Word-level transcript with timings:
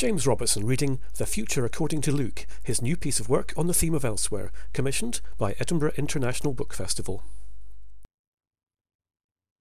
James 0.00 0.26
Robertson 0.26 0.64
reading 0.64 0.98
The 1.18 1.26
Future 1.26 1.66
According 1.66 2.00
to 2.00 2.10
Luke, 2.10 2.46
his 2.62 2.80
new 2.80 2.96
piece 2.96 3.20
of 3.20 3.28
work 3.28 3.52
on 3.54 3.66
the 3.66 3.74
theme 3.74 3.92
of 3.92 4.02
elsewhere, 4.02 4.50
commissioned 4.72 5.20
by 5.36 5.54
Edinburgh 5.60 5.92
International 5.98 6.54
Book 6.54 6.72
Festival. 6.72 7.22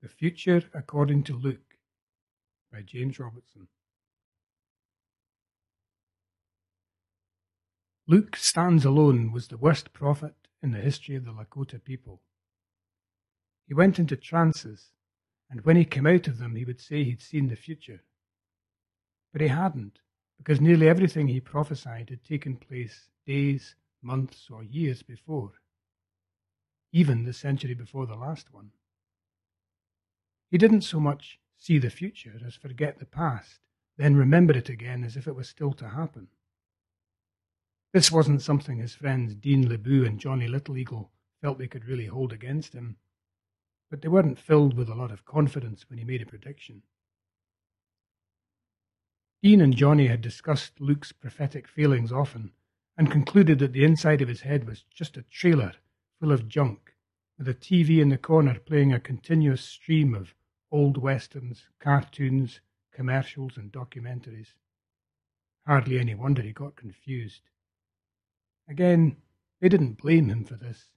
The 0.02 0.08
Future 0.08 0.64
According 0.74 1.24
to 1.24 1.34
Luke 1.34 1.76
by 2.72 2.84
James 2.84 3.20
Robertson. 3.20 3.68
Luke 8.08 8.38
stands 8.38 8.86
alone 8.86 9.34
was 9.34 9.50
the 9.50 9.58
worst 9.58 9.92
prophet 9.92 10.36
in 10.64 10.72
the 10.72 10.80
history 10.80 11.18
of 11.18 11.26
the 11.26 11.34
Lakota 11.34 11.84
people. 11.84 12.22
He 13.68 13.74
went 13.74 14.00
into 14.00 14.16
trances, 14.16 14.92
and 15.50 15.66
when 15.66 15.76
he 15.76 15.84
came 15.84 16.08
out 16.08 16.30
of 16.30 16.38
them, 16.38 16.56
he 16.56 16.64
would 16.64 16.80
say 16.80 17.04
he'd 17.04 17.22
seen 17.22 17.50
the 17.50 17.58
future. 17.58 18.04
But 19.34 19.42
he 19.42 19.50
hadn't 19.50 20.00
because 20.40 20.62
nearly 20.62 20.88
everything 20.88 21.28
he 21.28 21.40
prophesied 21.40 22.10
had 22.10 22.24
taken 22.24 22.56
place 22.56 23.10
days, 23.28 23.76
months, 24.02 24.48
or 24.50 24.64
years 24.64 25.04
before, 25.04 25.52
even 26.92 27.26
the 27.26 27.34
century 27.34 27.76
before 27.76 28.08
the 28.08 28.16
last 28.16 28.52
one. 28.52 28.72
He 30.50 30.58
didn't 30.58 30.82
so 30.82 31.00
much 31.00 31.40
see 31.58 31.78
the 31.78 31.90
future 31.90 32.40
as 32.44 32.56
forget 32.56 32.98
the 32.98 33.06
past, 33.06 33.60
then 33.98 34.16
remember 34.16 34.58
it 34.58 34.70
again 34.70 35.04
as 35.04 35.18
if 35.18 35.28
it 35.28 35.36
was 35.36 35.50
still 35.50 35.74
to 35.74 35.90
happen. 35.90 36.30
This 37.92 38.12
wasn't 38.12 38.42
something 38.42 38.78
his 38.78 38.96
friends 38.96 39.36
Dean 39.36 39.68
LeBoux 39.68 40.06
and 40.06 40.20
Johnny 40.20 40.48
Little 40.48 40.78
Eagle 40.78 41.12
felt 41.42 41.58
they 41.58 41.68
could 41.68 41.86
really 41.86 42.06
hold 42.06 42.32
against 42.32 42.74
him, 42.74 42.96
but 43.90 44.02
they 44.02 44.08
weren't 44.08 44.40
filled 44.40 44.76
with 44.76 44.90
a 44.90 44.96
lot 44.96 45.12
of 45.12 45.26
confidence 45.26 45.90
when 45.90 46.00
he 46.00 46.06
made 46.06 46.22
a 46.22 46.26
prediction. 46.26 46.82
Dean 49.42 49.62
and 49.62 49.76
Johnny 49.76 50.08
had 50.08 50.22
discussed 50.22 50.82
Luke's 50.82 51.14
prophetic 51.14 51.68
failings 51.68 52.12
often 52.12 52.52
and 52.98 53.10
concluded 53.10 53.60
that 53.60 53.72
the 53.72 53.86
inside 53.86 54.22
of 54.22 54.28
his 54.28 54.42
head 54.42 54.68
was 54.68 54.84
just 54.94 55.16
a 55.16 55.22
trailer 55.24 55.74
full 56.20 56.34
of 56.34 56.50
junk, 56.50 56.94
with 57.38 57.48
a 57.48 57.54
TV 57.54 58.02
in 58.02 58.10
the 58.10 58.18
corner 58.18 58.60
playing 58.60 58.92
a 58.92 59.00
continuous 59.00 59.62
stream 59.64 60.14
of 60.14 60.36
old 60.72 60.98
westerns, 60.98 61.68
cartoons, 61.80 62.60
commercials, 62.92 63.56
and 63.56 63.72
documentaries. 63.72 64.56
Hardly 65.66 66.00
any 66.00 66.16
wonder 66.16 66.42
he 66.42 66.52
got 66.52 66.76
confused. 66.76 67.44
Again, 68.68 69.16
they 69.62 69.70
didn't 69.70 70.02
blame 70.02 70.28
him 70.28 70.44
for 70.44 70.56
this. 70.56 70.90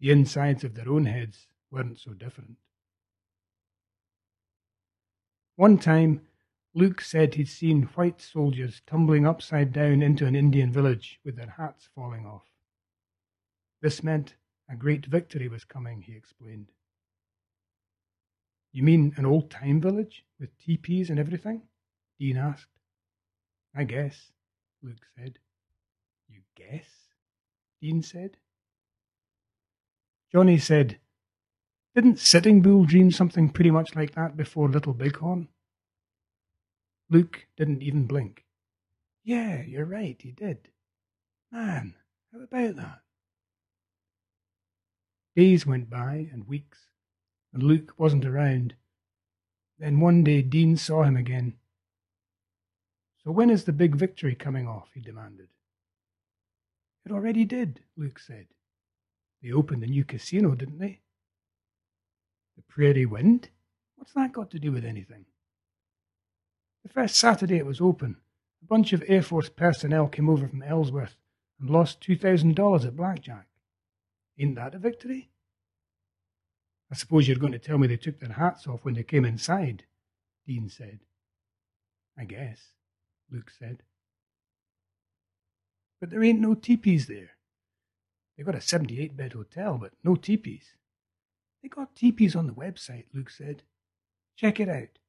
The 0.00 0.10
insides 0.10 0.64
of 0.64 0.74
their 0.74 0.88
own 0.88 1.06
heads 1.06 1.46
weren't 1.70 2.00
so 2.00 2.12
different. 2.12 2.56
One 5.54 5.78
time, 5.78 6.22
Luke 6.76 7.00
said 7.00 7.34
he'd 7.34 7.48
seen 7.48 7.84
white 7.94 8.20
soldiers 8.20 8.82
tumbling 8.86 9.26
upside 9.26 9.72
down 9.72 10.02
into 10.02 10.26
an 10.26 10.36
Indian 10.36 10.70
village 10.70 11.18
with 11.24 11.34
their 11.34 11.54
hats 11.56 11.88
falling 11.94 12.26
off. 12.26 12.44
This 13.80 14.02
meant 14.02 14.34
a 14.68 14.76
great 14.76 15.06
victory 15.06 15.48
was 15.48 15.64
coming, 15.64 16.02
he 16.02 16.14
explained. 16.14 16.70
You 18.72 18.82
mean 18.82 19.14
an 19.16 19.24
old 19.24 19.50
time 19.50 19.80
village 19.80 20.26
with 20.38 20.50
teepees 20.58 21.08
and 21.08 21.18
everything? 21.18 21.62
Dean 22.20 22.36
asked. 22.36 22.68
I 23.74 23.84
guess, 23.84 24.32
Luke 24.82 25.06
said. 25.16 25.38
You 26.28 26.42
guess? 26.56 26.84
Dean 27.80 28.02
said. 28.02 28.36
Johnny 30.30 30.58
said, 30.58 30.98
Didn't 31.94 32.18
Sitting 32.18 32.60
Bull 32.60 32.84
dream 32.84 33.10
something 33.10 33.48
pretty 33.48 33.70
much 33.70 33.96
like 33.96 34.14
that 34.14 34.36
before 34.36 34.68
Little 34.68 34.92
Bighorn? 34.92 35.48
Luke 37.08 37.46
didn't 37.56 37.82
even 37.82 38.06
blink. 38.06 38.44
Yeah, 39.24 39.62
you're 39.62 39.84
right, 39.84 40.16
he 40.20 40.32
did. 40.32 40.68
Man, 41.52 41.94
how 42.32 42.40
about 42.42 42.76
that? 42.76 43.00
Days 45.34 45.66
went 45.66 45.90
by 45.90 46.28
and 46.32 46.48
weeks, 46.48 46.78
and 47.52 47.62
Luke 47.62 47.92
wasn't 47.98 48.24
around. 48.24 48.74
Then 49.78 50.00
one 50.00 50.24
day 50.24 50.42
Dean 50.42 50.76
saw 50.76 51.02
him 51.02 51.16
again. 51.16 51.54
So 53.22 53.30
when 53.30 53.50
is 53.50 53.64
the 53.64 53.72
big 53.72 53.96
victory 53.96 54.34
coming 54.34 54.66
off? 54.66 54.88
he 54.94 55.00
demanded. 55.00 55.48
It 57.04 57.12
already 57.12 57.44
did, 57.44 57.80
Luke 57.96 58.18
said. 58.18 58.46
They 59.42 59.52
opened 59.52 59.82
the 59.82 59.86
new 59.88 60.04
casino, 60.04 60.54
didn't 60.54 60.78
they? 60.78 61.00
The 62.56 62.62
Prairie 62.68 63.06
Wind? 63.06 63.50
What's 63.96 64.12
that 64.14 64.32
got 64.32 64.50
to 64.52 64.58
do 64.58 64.72
with 64.72 64.84
anything? 64.84 65.26
The 66.86 66.92
first 66.92 67.16
Saturday 67.16 67.56
it 67.56 67.66
was 67.66 67.80
open, 67.80 68.16
a 68.62 68.64
bunch 68.64 68.92
of 68.92 69.02
Air 69.08 69.20
Force 69.20 69.48
personnel 69.48 70.06
came 70.06 70.28
over 70.28 70.46
from 70.46 70.62
Ellsworth 70.62 71.16
and 71.58 71.68
lost 71.68 72.00
$2,000 72.00 72.86
at 72.86 72.96
blackjack. 72.96 73.48
Ain't 74.38 74.54
that 74.54 74.76
a 74.76 74.78
victory? 74.78 75.28
I 76.88 76.94
suppose 76.94 77.26
you're 77.26 77.38
going 77.38 77.50
to 77.50 77.58
tell 77.58 77.76
me 77.76 77.88
they 77.88 77.96
took 77.96 78.20
their 78.20 78.34
hats 78.34 78.68
off 78.68 78.84
when 78.84 78.94
they 78.94 79.02
came 79.02 79.24
inside, 79.24 79.82
Dean 80.46 80.68
said. 80.68 81.00
I 82.16 82.24
guess, 82.24 82.68
Luke 83.32 83.50
said. 83.50 83.82
But 86.00 86.10
there 86.10 86.22
ain't 86.22 86.38
no 86.38 86.54
teepees 86.54 87.08
there. 87.08 87.30
They 88.38 88.44
got 88.44 88.54
a 88.54 88.60
78 88.60 89.16
bed 89.16 89.32
hotel, 89.32 89.76
but 89.76 89.90
no 90.04 90.14
teepees. 90.14 90.74
They 91.64 91.68
got 91.68 91.96
teepees 91.96 92.36
on 92.36 92.46
the 92.46 92.52
website, 92.52 93.06
Luke 93.12 93.30
said. 93.30 93.64
Check 94.36 94.60
it 94.60 94.68
out, 94.68 95.00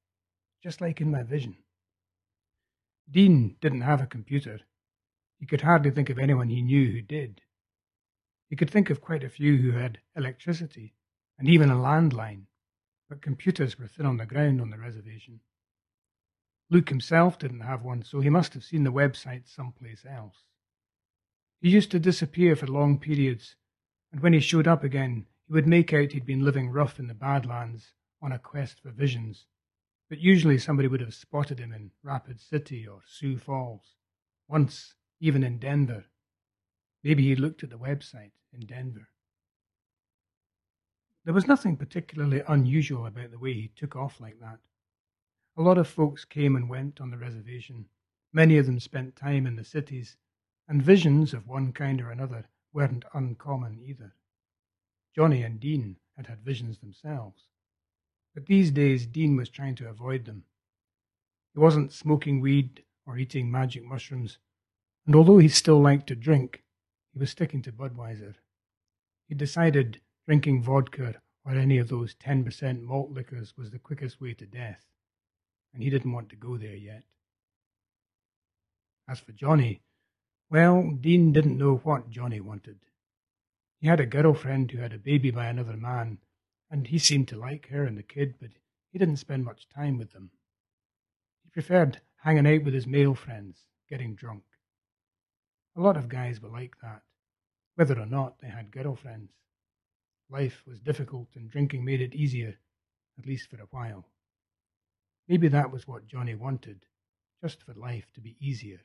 just 0.63 0.81
like 0.81 1.01
in 1.01 1.11
my 1.11 1.21
vision. 1.21 1.55
Dean 3.09 3.56
didn't 3.62 3.81
have 3.81 4.01
a 4.01 4.07
computer. 4.07 4.59
He 5.40 5.45
could 5.45 5.62
hardly 5.62 5.91
think 5.91 6.09
of 6.09 6.19
anyone 6.19 6.50
he 6.50 6.62
knew 6.62 6.91
who 6.91 7.01
did. 7.01 7.41
He 8.50 8.56
could 8.56 8.69
think 8.69 8.90
of 8.90 9.01
quite 9.01 9.23
a 9.23 9.29
few 9.29 9.57
who 9.57 9.72
had 9.72 10.00
electricity 10.16 10.94
and 11.38 11.47
even 11.47 11.69
a 11.69 11.75
landline, 11.75 12.47
but 13.07 13.22
computers 13.22 13.79
were 13.79 13.88
thin 13.88 14.06
on 14.06 14.18
the 14.18 14.25
ground 14.25 14.59
on 14.59 14.72
the 14.72 14.78
reservation. 14.78 15.40
Luke 16.69 16.90
himself 16.90 17.40
didn't 17.40 17.62
have 17.62 17.81
one, 17.81 18.03
so 18.03 18.19
he 18.19 18.29
must 18.29 18.53
have 18.53 18.63
seen 18.63 18.84
the 18.84 18.91
website 18.91 19.47
someplace 19.47 20.06
else. 20.06 20.44
He 21.62 21.69
used 21.69 21.91
to 21.91 22.00
disappear 22.00 22.56
for 22.56 22.68
long 22.68 23.00
periods, 23.00 23.56
and 24.12 24.22
when 24.22 24.34
he 24.34 24.39
showed 24.41 24.68
up 24.68 24.84
again, 24.84 25.28
he 25.45 25.53
would 25.53 25.68
make 25.68 25.94
out 25.94 26.12
he'd 26.12 26.25
been 26.25 26.44
living 26.44 26.69
rough 26.69 27.00
in 27.00 27.07
the 27.07 27.13
Badlands 27.13 27.94
on 28.22 28.34
a 28.34 28.39
quest 28.39 28.81
for 28.81 28.91
visions 28.91 29.45
but 30.09 30.19
usually 30.19 30.57
somebody 30.57 30.88
would 30.88 31.01
have 31.01 31.13
spotted 31.13 31.59
him 31.59 31.73
in 31.73 31.91
Rapid 32.01 32.40
City 32.40 32.88
or 32.88 33.01
Sioux 33.06 33.38
Falls, 33.38 33.95
once 34.47 34.95
even 35.19 35.44
in 35.44 35.59
Denver. 35.59 36.06
Maybe 37.03 37.23
he'd 37.23 37.40
looked 37.40 37.63
at 37.63 37.69
the 37.69 37.78
website 37.78 38.31
in 38.53 38.66
Denver. 38.66 39.09
There 41.25 41.34
was 41.34 41.47
nothing 41.47 41.75
particularly 41.75 42.41
unusual 42.47 43.06
about 43.06 43.31
the 43.31 43.40
way 43.40 43.53
he 43.53 43.68
took 43.75 43.95
off 43.97 44.22
like 44.22 44.40
that. 44.40 44.59
A 45.57 45.62
lot 45.62 45.78
of 45.78 45.88
folks 45.88 46.24
came 46.24 46.56
and 46.56 46.69
went 46.69 47.01
on 47.01 47.12
the 47.12 47.18
reservation. 47.18 47.89
Many 48.31 48.57
of 48.57 48.66
them 48.66 48.79
spent 48.79 49.16
time 49.16 49.45
in 49.45 49.56
the 49.56 49.66
cities, 49.66 50.16
and 50.68 50.81
visions 50.81 51.34
of 51.34 51.47
one 51.47 51.74
kind 51.74 52.01
or 52.01 52.12
another 52.12 52.47
weren't 52.72 53.03
uncommon 53.13 53.79
either. 53.79 54.13
Johnny 55.16 55.44
and 55.44 55.59
Dean 55.59 55.97
had 56.16 56.28
had 56.28 56.45
visions 56.45 56.78
themselves. 56.78 57.47
But 58.37 58.45
these 58.45 58.69
days 58.69 59.07
Dean 59.07 59.35
was 59.35 59.49
trying 59.49 59.73
to 59.77 59.89
avoid 59.89 60.25
them. 60.25 60.43
He 61.55 61.59
wasn't 61.59 61.91
smoking 61.91 62.39
weed 62.39 62.83
or 63.03 63.17
eating 63.17 63.49
magic 63.49 63.83
mushrooms, 63.83 64.37
and 65.07 65.15
although 65.15 65.39
he 65.39 65.47
still 65.47 65.81
liked 65.81 66.05
to 66.09 66.15
drink, 66.15 66.63
he 67.11 67.17
was 67.17 67.31
sticking 67.31 67.63
to 67.63 67.71
Budweiser. 67.71 68.35
He 69.27 69.33
decided 69.33 70.01
drinking 70.27 70.61
vodka 70.61 71.19
or 71.45 71.53
any 71.53 71.79
of 71.79 71.87
those 71.87 72.13
10% 72.13 72.83
malt 72.83 73.09
liquors 73.09 73.57
was 73.57 73.71
the 73.71 73.79
quickest 73.79 74.21
way 74.21 74.35
to 74.35 74.45
death, 74.45 74.85
and 75.73 75.81
he 75.81 75.89
didn't 75.89 76.11
want 76.13 76.29
to 76.29 76.35
go 76.35 76.57
there 76.57 76.75
yet. 76.75 77.05
As 79.07 79.19
for 79.19 79.31
Johnny, 79.31 79.81
well, 80.51 80.91
Dean 80.91 81.33
didn't 81.33 81.57
know 81.57 81.77
what 81.77 82.12
Johnny 82.12 82.39
wanted. 82.39 82.77
He 83.79 83.88
had 83.88 84.00
a 84.00 84.06
girlfriend 84.06 84.69
who 84.69 84.77
had 84.77 84.94
a 84.94 85.00
baby 85.00 85.31
by 85.31 85.47
another 85.47 85.75
man, 85.75 86.19
and 86.69 86.87
he 86.87 86.99
seemed 86.99 87.27
to 87.29 87.37
like 87.37 87.67
her 87.69 87.85
and 87.85 87.97
the 87.97 88.03
kid, 88.03 88.35
but 88.39 88.51
he 88.91 88.99
didn't 88.99 89.17
spend 89.17 89.45
much 89.45 89.67
time 89.69 89.97
with 89.97 90.11
them. 90.11 90.31
He 91.43 91.49
preferred 91.49 92.01
hanging 92.17 92.47
out 92.47 92.63
with 92.63 92.73
his 92.73 92.87
male 92.87 93.15
friends, 93.15 93.65
getting 93.89 94.15
drunk. 94.15 94.43
A 95.75 95.81
lot 95.81 95.97
of 95.97 96.09
guys 96.09 96.41
were 96.41 96.49
like 96.49 96.75
that, 96.81 97.03
whether 97.75 97.99
or 97.99 98.05
not 98.05 98.39
they 98.39 98.49
had 98.49 98.71
girlfriends. 98.71 99.31
Life 100.29 100.63
was 100.67 100.79
difficult, 100.79 101.29
and 101.35 101.49
drinking 101.49 101.85
made 101.85 102.01
it 102.01 102.13
easier, 102.13 102.57
at 103.17 103.25
least 103.25 103.49
for 103.49 103.61
a 103.61 103.67
while. 103.71 104.09
Maybe 105.27 105.47
that 105.49 105.71
was 105.71 105.87
what 105.87 106.07
Johnny 106.07 106.35
wanted, 106.35 106.85
just 107.41 107.63
for 107.63 107.73
life 107.73 108.11
to 108.13 108.21
be 108.21 108.35
easier. 108.39 108.81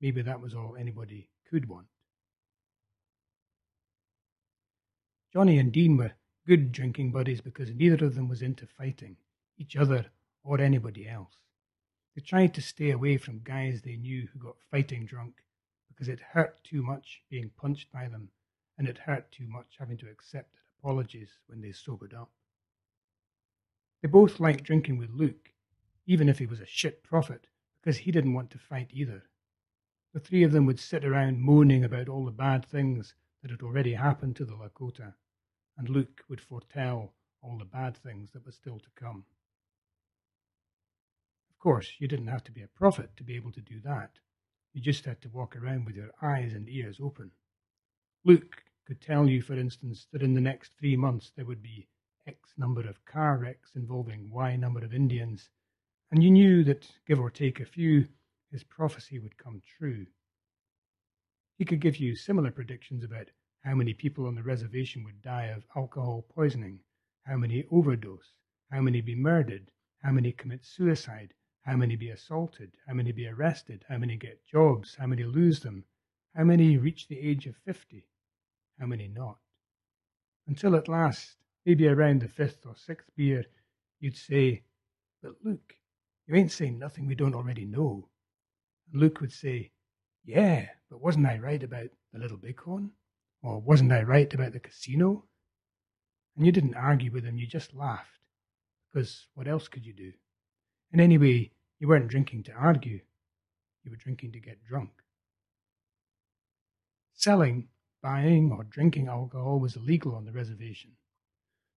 Maybe 0.00 0.20
that 0.22 0.40
was 0.40 0.52
all 0.52 0.76
anybody 0.76 1.30
could 1.48 1.68
want. 1.68 1.86
Johnny 5.32 5.58
and 5.58 5.72
Dean 5.72 5.96
were 5.96 6.12
good 6.46 6.72
drinking 6.72 7.12
buddies 7.12 7.40
because 7.40 7.74
neither 7.74 8.04
of 8.04 8.14
them 8.14 8.28
was 8.28 8.42
into 8.42 8.66
fighting 8.66 9.16
each 9.58 9.76
other 9.76 10.06
or 10.42 10.60
anybody 10.60 11.08
else. 11.08 11.36
They 12.14 12.22
tried 12.22 12.54
to 12.54 12.60
stay 12.60 12.90
away 12.90 13.16
from 13.16 13.40
guys 13.44 13.82
they 13.82 13.96
knew 13.96 14.28
who 14.32 14.38
got 14.38 14.56
fighting 14.70 15.06
drunk 15.06 15.42
because 15.88 16.08
it 16.08 16.20
hurt 16.20 16.62
too 16.64 16.82
much 16.82 17.22
being 17.30 17.50
punched 17.56 17.92
by 17.92 18.08
them, 18.08 18.28
and 18.76 18.88
it 18.88 18.98
hurt 18.98 19.30
too 19.30 19.46
much 19.46 19.76
having 19.78 19.96
to 19.98 20.10
accept 20.10 20.56
apologies 20.78 21.38
when 21.46 21.60
they 21.60 21.72
sobered 21.72 22.12
up. 22.12 22.30
They 24.02 24.08
both 24.08 24.40
liked 24.40 24.64
drinking 24.64 24.98
with 24.98 25.10
Luke, 25.10 25.52
even 26.06 26.28
if 26.28 26.38
he 26.38 26.46
was 26.46 26.60
a 26.60 26.66
shit 26.66 27.02
prophet, 27.04 27.46
because 27.80 27.98
he 27.98 28.10
didn't 28.10 28.34
want 28.34 28.50
to 28.50 28.58
fight 28.58 28.90
either. 28.92 29.22
The 30.12 30.20
three 30.20 30.42
of 30.42 30.52
them 30.52 30.66
would 30.66 30.80
sit 30.80 31.04
around 31.04 31.40
moaning 31.40 31.84
about 31.84 32.08
all 32.08 32.24
the 32.24 32.32
bad 32.32 32.64
things 32.64 33.14
that 33.40 33.50
had 33.50 33.62
already 33.62 33.94
happened 33.94 34.36
to 34.36 34.44
the 34.44 34.56
Lakota, 34.56 35.14
and 35.78 35.88
Luke 35.88 36.22
would 36.28 36.40
foretell 36.40 37.14
all 37.42 37.58
the 37.58 37.64
bad 37.64 37.96
things 37.96 38.30
that 38.32 38.44
were 38.44 38.52
still 38.52 38.78
to 38.78 38.90
come. 38.94 39.24
Of 41.50 41.58
course, 41.58 41.92
you 41.98 42.08
didn't 42.08 42.28
have 42.28 42.44
to 42.44 42.52
be 42.52 42.62
a 42.62 42.68
prophet 42.78 43.10
to 43.16 43.24
be 43.24 43.36
able 43.36 43.52
to 43.52 43.60
do 43.60 43.80
that. 43.84 44.10
You 44.72 44.80
just 44.80 45.04
had 45.04 45.20
to 45.22 45.28
walk 45.28 45.56
around 45.56 45.84
with 45.84 45.96
your 45.96 46.10
eyes 46.22 46.54
and 46.54 46.68
ears 46.68 46.98
open. 47.02 47.30
Luke 48.24 48.62
could 48.86 49.00
tell 49.00 49.28
you, 49.28 49.42
for 49.42 49.54
instance, 49.54 50.06
that 50.12 50.22
in 50.22 50.34
the 50.34 50.40
next 50.40 50.72
three 50.78 50.96
months 50.96 51.32
there 51.36 51.44
would 51.44 51.62
be 51.62 51.88
X 52.26 52.54
number 52.56 52.88
of 52.88 53.04
car 53.04 53.38
wrecks 53.38 53.74
involving 53.74 54.30
Y 54.30 54.56
number 54.56 54.84
of 54.84 54.94
Indians, 54.94 55.50
and 56.10 56.22
you 56.22 56.30
knew 56.30 56.62
that, 56.64 56.88
give 57.06 57.18
or 57.18 57.30
take 57.30 57.60
a 57.60 57.64
few, 57.64 58.06
his 58.50 58.62
prophecy 58.62 59.18
would 59.18 59.36
come 59.38 59.60
true. 59.78 60.06
He 61.58 61.64
could 61.64 61.80
give 61.80 61.96
you 61.96 62.14
similar 62.14 62.50
predictions 62.50 63.02
about 63.02 63.30
how 63.64 63.74
many 63.74 63.94
people 63.94 64.26
on 64.26 64.34
the 64.34 64.42
reservation 64.42 65.04
would 65.04 65.22
die 65.22 65.46
of 65.46 65.64
alcohol 65.76 66.26
poisoning, 66.34 66.80
how 67.24 67.36
many 67.36 67.64
overdose, 67.70 68.34
how 68.70 68.80
many 68.80 69.00
be 69.00 69.14
murdered, 69.14 69.70
how 70.02 70.10
many 70.10 70.32
commit 70.32 70.64
suicide, 70.64 71.32
how 71.62 71.76
many 71.76 71.94
be 71.94 72.10
assaulted, 72.10 72.76
how 72.86 72.94
many 72.94 73.12
be 73.12 73.26
arrested, 73.28 73.84
how 73.88 73.96
many 73.96 74.16
get 74.16 74.44
jobs, 74.44 74.96
how 74.96 75.06
many 75.06 75.22
lose 75.22 75.60
them, 75.60 75.84
how 76.34 76.42
many 76.42 76.76
reach 76.76 77.06
the 77.06 77.20
age 77.20 77.46
of 77.46 77.56
50, 77.58 78.04
how 78.80 78.86
many 78.86 79.06
not. 79.06 79.38
Until 80.48 80.74
at 80.74 80.88
last, 80.88 81.36
maybe 81.64 81.86
around 81.86 82.20
the 82.20 82.28
fifth 82.28 82.66
or 82.66 82.74
sixth 82.74 83.08
beer, 83.14 83.44
you'd 84.00 84.16
say, 84.16 84.64
But 85.22 85.36
Luke, 85.44 85.76
you 86.26 86.34
ain't 86.34 86.50
saying 86.50 86.78
nothing 86.78 87.06
we 87.06 87.14
don't 87.14 87.34
already 87.34 87.64
know. 87.64 88.08
And 88.90 89.00
Luke 89.00 89.20
would 89.20 89.32
say, 89.32 89.70
Yeah, 90.24 90.68
but 90.90 91.00
wasn't 91.00 91.26
I 91.26 91.38
right 91.38 91.62
about 91.62 91.90
the 92.12 92.18
little 92.18 92.38
bighorn? 92.38 92.90
Or 93.42 93.60
wasn't 93.60 93.92
I 93.92 94.02
right 94.02 94.32
about 94.32 94.52
the 94.52 94.60
casino? 94.60 95.24
And 96.36 96.46
you 96.46 96.52
didn't 96.52 96.76
argue 96.76 97.10
with 97.10 97.24
him, 97.24 97.38
you 97.38 97.46
just 97.46 97.74
laughed. 97.74 98.08
Because 98.92 99.26
what 99.34 99.48
else 99.48 99.68
could 99.68 99.84
you 99.84 99.92
do? 99.92 100.12
And 100.92 101.00
anyway, 101.00 101.50
you 101.78 101.88
weren't 101.88 102.08
drinking 102.08 102.44
to 102.44 102.52
argue, 102.52 103.00
you 103.82 103.90
were 103.90 103.96
drinking 103.96 104.32
to 104.32 104.40
get 104.40 104.64
drunk. 104.64 104.90
Selling, 107.14 107.68
buying, 108.02 108.52
or 108.52 108.64
drinking 108.64 109.08
alcohol 109.08 109.58
was 109.58 109.76
illegal 109.76 110.14
on 110.14 110.24
the 110.24 110.32
reservation. 110.32 110.92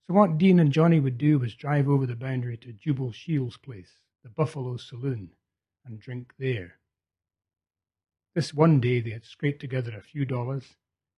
So 0.06 0.14
what 0.14 0.38
Dean 0.38 0.60
and 0.60 0.72
Johnny 0.72 1.00
would 1.00 1.18
do 1.18 1.40
was 1.40 1.56
drive 1.56 1.88
over 1.88 2.06
the 2.06 2.16
boundary 2.16 2.58
to 2.58 2.74
Jubal 2.74 3.12
Shields' 3.12 3.58
place, 3.58 3.92
the 4.24 4.30
Buffalo 4.30 4.78
Saloon, 4.78 5.32
and 5.86 6.00
drink 6.00 6.34
there. 6.38 6.80
This 8.36 8.54
one 8.54 8.80
day 8.80 9.00
they 9.00 9.12
had 9.12 9.26
scraped 9.26 9.62
together 9.62 9.96
a 9.98 10.02
few 10.02 10.26
dollars, 10.26 10.76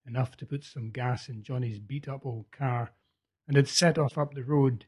enough 0.07 0.37
to 0.37 0.45
put 0.45 0.63
some 0.63 0.91
gas 0.91 1.29
in 1.29 1.43
Johnny's 1.43 1.79
beat 1.79 2.07
up 2.07 2.25
old 2.25 2.51
car, 2.51 2.91
and 3.47 3.55
had 3.55 3.67
set 3.67 3.97
off 3.97 4.17
up 4.17 4.33
the 4.33 4.43
road 4.43 4.85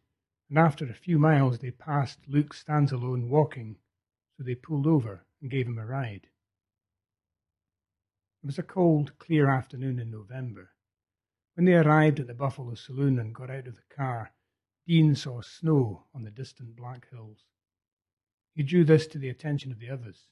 and 0.49 0.57
after 0.57 0.85
a 0.85 0.93
few 0.93 1.19
miles 1.19 1.59
they 1.59 1.71
passed 1.71 2.27
Luke 2.27 2.53
stands 2.53 2.91
alone 2.91 3.29
walking, 3.29 3.77
so 4.35 4.43
they 4.43 4.55
pulled 4.55 4.87
over 4.87 5.25
and 5.41 5.51
gave 5.51 5.67
him 5.67 5.77
a 5.77 5.85
ride. 5.85 6.27
It 8.41 8.47
was 8.47 8.57
a 8.57 8.63
cold, 8.63 9.17
clear 9.19 9.47
afternoon 9.47 9.99
in 9.99 10.09
November. 10.09 10.71
When 11.53 11.65
they 11.65 11.75
arrived 11.75 12.19
at 12.19 12.27
the 12.27 12.33
Buffalo 12.33 12.73
Saloon 12.73 13.19
and 13.19 13.35
got 13.35 13.51
out 13.51 13.67
of 13.67 13.75
the 13.75 13.95
car, 13.95 14.31
Dean 14.87 15.13
saw 15.13 15.41
snow 15.41 16.05
on 16.15 16.23
the 16.23 16.31
distant 16.31 16.75
Black 16.75 17.07
Hills. 17.11 17.45
He 18.55 18.63
drew 18.63 18.83
this 18.83 19.05
to 19.07 19.19
the 19.19 19.29
attention 19.29 19.71
of 19.71 19.79
the 19.79 19.89
others. 19.89 20.29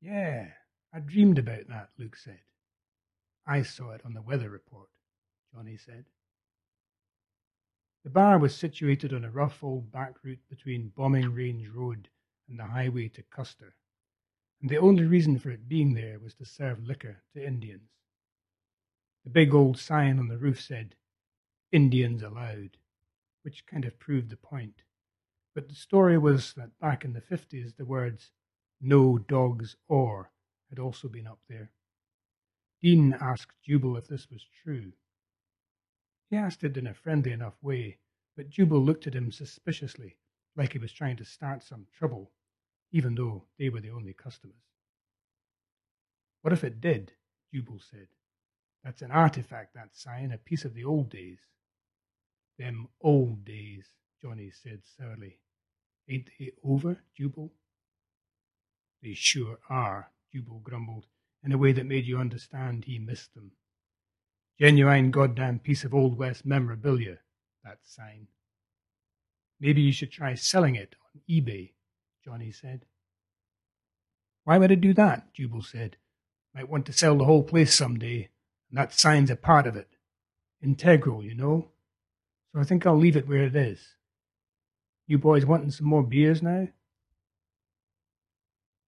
Yeah, 0.00 0.52
I 0.92 1.00
dreamed 1.00 1.38
about 1.38 1.66
that, 1.68 1.90
Luke 1.98 2.16
said. 2.16 2.40
I 3.46 3.62
saw 3.62 3.90
it 3.90 4.02
on 4.04 4.14
the 4.14 4.22
weather 4.22 4.50
report, 4.50 4.88
Johnny 5.52 5.76
said. 5.76 6.04
The 8.04 8.10
bar 8.10 8.38
was 8.38 8.54
situated 8.54 9.12
on 9.12 9.24
a 9.24 9.30
rough 9.30 9.62
old 9.62 9.92
back 9.92 10.22
route 10.22 10.48
between 10.48 10.92
Bombing 10.96 11.34
Range 11.34 11.68
Road 11.68 12.08
and 12.48 12.58
the 12.58 12.64
highway 12.64 13.08
to 13.08 13.22
Custer, 13.22 13.74
and 14.60 14.70
the 14.70 14.78
only 14.78 15.04
reason 15.04 15.38
for 15.38 15.50
it 15.50 15.68
being 15.68 15.94
there 15.94 16.18
was 16.18 16.34
to 16.34 16.44
serve 16.44 16.86
liquor 16.86 17.22
to 17.34 17.46
Indians. 17.46 17.90
The 19.24 19.30
big 19.30 19.54
old 19.54 19.78
sign 19.78 20.18
on 20.18 20.28
the 20.28 20.38
roof 20.38 20.60
said, 20.60 20.96
Indians 21.72 22.22
allowed, 22.22 22.78
which 23.42 23.66
kind 23.66 23.84
of 23.84 23.98
proved 23.98 24.30
the 24.30 24.36
point. 24.36 24.82
But 25.54 25.68
the 25.68 25.74
story 25.74 26.16
was 26.16 26.54
that 26.54 26.78
back 26.78 27.04
in 27.04 27.12
the 27.12 27.20
50s, 27.20 27.76
the 27.76 27.84
words, 27.84 28.30
no 28.80 29.18
dogs 29.18 29.76
or, 29.88 30.30
had 30.70 30.78
also 30.78 31.08
been 31.08 31.26
up 31.26 31.40
there. 31.48 31.70
Dean 32.82 33.12
asked 33.20 33.52
Jubal 33.62 33.96
if 33.96 34.08
this 34.08 34.30
was 34.30 34.46
true. 34.62 34.92
He 36.30 36.36
asked 36.36 36.64
it 36.64 36.76
in 36.76 36.86
a 36.86 36.94
friendly 36.94 37.32
enough 37.32 37.62
way, 37.62 37.98
but 38.36 38.48
Jubal 38.48 38.80
looked 38.80 39.06
at 39.06 39.14
him 39.14 39.30
suspiciously, 39.32 40.16
like 40.56 40.72
he 40.72 40.78
was 40.78 40.92
trying 40.92 41.16
to 41.16 41.24
start 41.24 41.62
some 41.62 41.86
trouble, 41.92 42.32
even 42.90 43.14
though 43.14 43.44
they 43.58 43.68
were 43.68 43.80
the 43.80 43.90
only 43.90 44.14
customers. 44.14 44.62
What 46.42 46.54
if 46.54 46.64
it 46.64 46.80
did? 46.80 47.12
Jubal 47.52 47.80
said. 47.80 48.08
That's 48.82 49.02
an 49.02 49.10
artifact, 49.10 49.74
that 49.74 49.94
sign, 49.94 50.32
a 50.32 50.38
piece 50.38 50.64
of 50.64 50.72
the 50.72 50.84
old 50.84 51.10
days. 51.10 51.40
Them 52.58 52.88
old 53.02 53.44
days, 53.44 53.86
Johnny 54.22 54.50
said 54.50 54.80
sourly. 54.96 55.40
Ain't 56.08 56.30
they 56.38 56.52
over, 56.64 57.02
Jubal? 57.14 57.52
They 59.02 59.12
sure 59.12 59.58
are, 59.68 60.10
Jubal 60.32 60.60
grumbled, 60.60 61.06
in 61.44 61.52
a 61.52 61.58
way 61.58 61.72
that 61.72 61.86
made 61.86 62.06
you 62.06 62.18
understand 62.18 62.84
he 62.84 62.98
missed 62.98 63.34
them. 63.34 63.52
Genuine 64.58 65.10
goddamn 65.10 65.58
piece 65.58 65.84
of 65.84 65.94
Old 65.94 66.18
West 66.18 66.44
memorabilia, 66.44 67.18
that 67.64 67.78
sign. 67.82 68.26
Maybe 69.58 69.80
you 69.80 69.92
should 69.92 70.10
try 70.10 70.34
selling 70.34 70.74
it 70.74 70.94
on 71.14 71.22
eBay, 71.28 71.72
Johnny 72.24 72.50
said. 72.50 72.84
Why 74.44 74.58
would 74.58 74.72
I 74.72 74.74
do 74.74 74.92
that? 74.94 75.32
Jubal 75.32 75.62
said. 75.62 75.96
Might 76.54 76.68
want 76.68 76.86
to 76.86 76.92
sell 76.92 77.16
the 77.16 77.24
whole 77.24 77.42
place 77.42 77.74
some 77.74 77.98
day, 77.98 78.30
and 78.68 78.78
that 78.78 78.92
sign's 78.92 79.30
a 79.30 79.36
part 79.36 79.66
of 79.66 79.76
it. 79.76 79.88
Integral, 80.62 81.22
you 81.22 81.34
know. 81.34 81.68
So 82.52 82.60
I 82.60 82.64
think 82.64 82.84
I'll 82.84 82.98
leave 82.98 83.16
it 83.16 83.28
where 83.28 83.44
it 83.44 83.54
is. 83.54 83.80
You 85.06 85.18
boys 85.18 85.46
wanting 85.46 85.70
some 85.70 85.86
more 85.86 86.02
beers 86.02 86.42
now? 86.42 86.68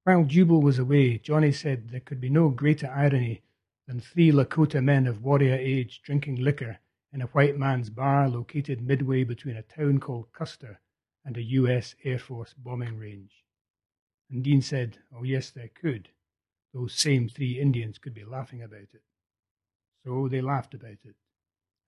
While 0.05 0.25
Jubal 0.25 0.61
was 0.61 0.81
away, 0.81 1.19
Johnny 1.19 1.53
said 1.53 1.91
there 1.91 2.01
could 2.01 2.21
be 2.21 2.29
no 2.29 2.49
greater 2.49 2.89
irony 2.89 3.43
than 3.87 4.01
three 4.01 4.33
Lakota 4.33 4.83
men 4.83 5.07
of 5.07 5.23
warrior 5.23 5.55
age 5.55 6.03
drinking 6.03 6.37
liquor 6.37 6.81
in 7.13 7.23
a 7.23 7.27
white 7.27 7.57
man's 7.57 7.89
bar 7.89 8.29
located 8.29 8.83
midway 8.83 9.23
between 9.23 9.57
a 9.57 9.63
town 9.63 10.01
called 10.01 10.33
Custer 10.33 10.81
and 11.25 11.37
a 11.37 11.43
U.S. 11.43 11.95
Air 12.03 12.19
Force 12.19 12.53
bombing 12.53 12.99
range. 12.99 13.45
And 14.29 14.43
Dean 14.43 14.61
said, 14.61 14.99
Oh, 15.15 15.23
yes, 15.23 15.51
there 15.51 15.69
could. 15.69 16.09
Those 16.75 16.95
same 16.95 17.29
three 17.29 17.61
Indians 17.61 17.99
could 17.99 18.15
be 18.15 18.25
laughing 18.25 18.61
about 18.61 18.81
it. 18.81 19.03
So 20.05 20.27
they 20.27 20.41
laughed 20.41 20.75
about 20.75 20.99
it. 21.05 21.15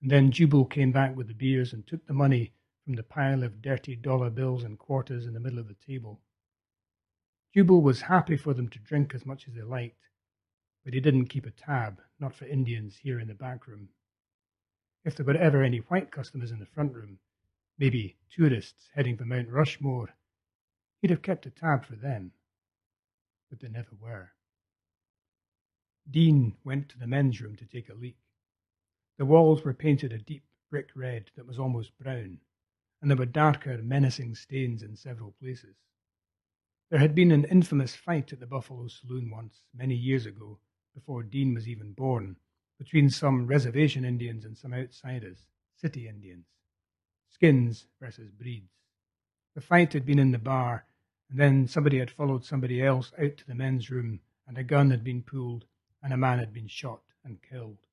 And 0.01 0.09
then 0.09 0.31
Jubal 0.31 0.63
came 0.65 0.93
back 0.93 1.17
with 1.17 1.27
the 1.27 1.33
beers 1.33 1.73
and 1.73 1.85
took 1.85 2.05
the 2.05 2.13
money 2.13 2.53
from 2.85 2.93
the 2.93 3.03
pile 3.03 3.43
of 3.43 3.61
dirty 3.61 3.97
dollar 3.97 4.29
bills 4.29 4.63
and 4.63 4.79
quarters 4.79 5.25
in 5.25 5.33
the 5.33 5.39
middle 5.41 5.59
of 5.59 5.67
the 5.67 5.75
table. 5.85 6.21
Jubal 7.55 7.81
was 7.81 8.01
happy 8.01 8.35
for 8.35 8.53
them 8.53 8.67
to 8.67 8.79
drink 8.79 9.15
as 9.15 9.25
much 9.25 9.47
as 9.47 9.53
they 9.53 9.61
liked, 9.61 10.09
but 10.83 10.93
he 10.93 10.99
didn't 10.99 11.27
keep 11.27 11.45
a 11.45 11.51
tab, 11.51 12.01
not 12.19 12.35
for 12.35 12.43
Indians 12.45 12.97
here 12.97 13.17
in 13.17 13.29
the 13.29 13.33
back 13.33 13.65
room. 13.65 13.87
If 15.05 15.15
there 15.15 15.25
were 15.25 15.37
ever 15.37 15.63
any 15.63 15.77
white 15.77 16.11
customers 16.11 16.51
in 16.51 16.59
the 16.59 16.65
front 16.65 16.93
room, 16.93 17.19
maybe 17.77 18.17
tourists 18.29 18.89
heading 18.93 19.15
for 19.15 19.23
Mount 19.23 19.47
Rushmore, 19.47 20.09
he'd 21.01 21.11
have 21.11 21.21
kept 21.21 21.45
a 21.45 21.49
tab 21.49 21.85
for 21.85 21.95
them. 21.95 22.33
But 23.49 23.61
there 23.61 23.69
never 23.69 23.95
were. 24.01 24.31
Dean 26.11 26.57
went 26.65 26.89
to 26.89 26.99
the 26.99 27.07
men's 27.07 27.39
room 27.39 27.55
to 27.55 27.65
take 27.65 27.87
a 27.87 27.93
leak. 27.93 28.17
The 29.17 29.25
walls 29.25 29.63
were 29.63 29.73
painted 29.73 30.11
a 30.11 30.17
deep 30.17 30.43
brick 30.69 30.89
red 30.93 31.31
that 31.37 31.47
was 31.47 31.57
almost 31.57 31.97
brown, 31.97 32.41
and 33.01 33.09
there 33.09 33.17
were 33.17 33.25
darker, 33.25 33.77
menacing 33.77 34.35
stains 34.35 34.83
in 34.83 34.97
several 34.97 35.31
places. 35.39 35.77
There 36.91 36.99
had 36.99 37.15
been 37.15 37.31
an 37.31 37.45
infamous 37.45 37.95
fight 37.95 38.31
at 38.31 38.39
the 38.39 38.45
Buffalo 38.45 38.87
Saloon 38.87 39.31
once, 39.31 39.63
many 39.73 39.95
years 39.95 40.27
ago, 40.27 40.59
before 40.93 41.23
Dean 41.23 41.55
was 41.55 41.67
even 41.67 41.93
born, 41.93 42.37
between 42.77 43.09
some 43.09 43.47
reservation 43.47 44.05
Indians 44.05 44.45
and 44.45 44.55
some 44.55 44.71
outsiders, 44.71 45.47
city 45.75 46.07
Indians. 46.07 46.45
Skins 47.29 47.87
versus 47.99 48.29
breeds. 48.29 48.71
The 49.55 49.61
fight 49.61 49.93
had 49.93 50.05
been 50.05 50.19
in 50.19 50.31
the 50.31 50.37
bar, 50.37 50.85
And 51.27 51.39
then 51.39 51.67
somebody 51.67 51.97
had 51.97 52.11
followed 52.11 52.45
somebody 52.45 52.83
else 52.83 53.11
out 53.17 53.37
to 53.37 53.47
the 53.47 53.55
men's 53.55 53.89
room, 53.89 54.19
and 54.45 54.55
a 54.57 54.63
gun 54.63 54.91
had 54.91 55.03
been 55.03 55.23
pulled, 55.23 55.65
and 56.03 56.13
a 56.13 56.17
man 56.17 56.37
had 56.37 56.53
been 56.53 56.67
shot 56.67 57.01
and 57.23 57.41
killed. 57.41 57.87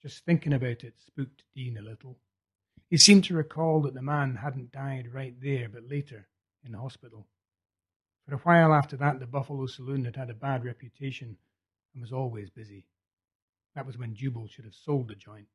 Just 0.00 0.24
thinking 0.24 0.54
about 0.54 0.82
it 0.82 0.98
spooked 0.98 1.44
Dean 1.54 1.76
a 1.76 1.82
little. 1.82 2.18
He 2.88 2.96
seemed 2.96 3.24
to 3.24 3.34
recall 3.34 3.82
that 3.82 3.92
the 3.92 4.00
man 4.00 4.36
hadn't 4.36 4.72
died 4.72 5.12
right 5.12 5.38
there, 5.42 5.68
but 5.68 5.86
later, 5.86 6.26
in 6.64 6.72
the 6.72 6.78
hospital. 6.78 7.26
For 8.28 8.34
a 8.34 8.38
while 8.38 8.74
after 8.74 8.94
that, 8.98 9.20
the 9.20 9.26
Buffalo 9.26 9.64
Saloon 9.64 10.04
had 10.04 10.14
had 10.14 10.28
a 10.28 10.34
bad 10.34 10.62
reputation 10.62 11.38
and 11.94 12.02
was 12.02 12.12
always 12.12 12.50
busy. 12.50 12.84
That 13.74 13.86
was 13.86 13.96
when 13.96 14.14
Jubal 14.14 14.46
should 14.48 14.66
have 14.66 14.74
sold 14.74 15.08
the 15.08 15.14
joint. 15.14 15.48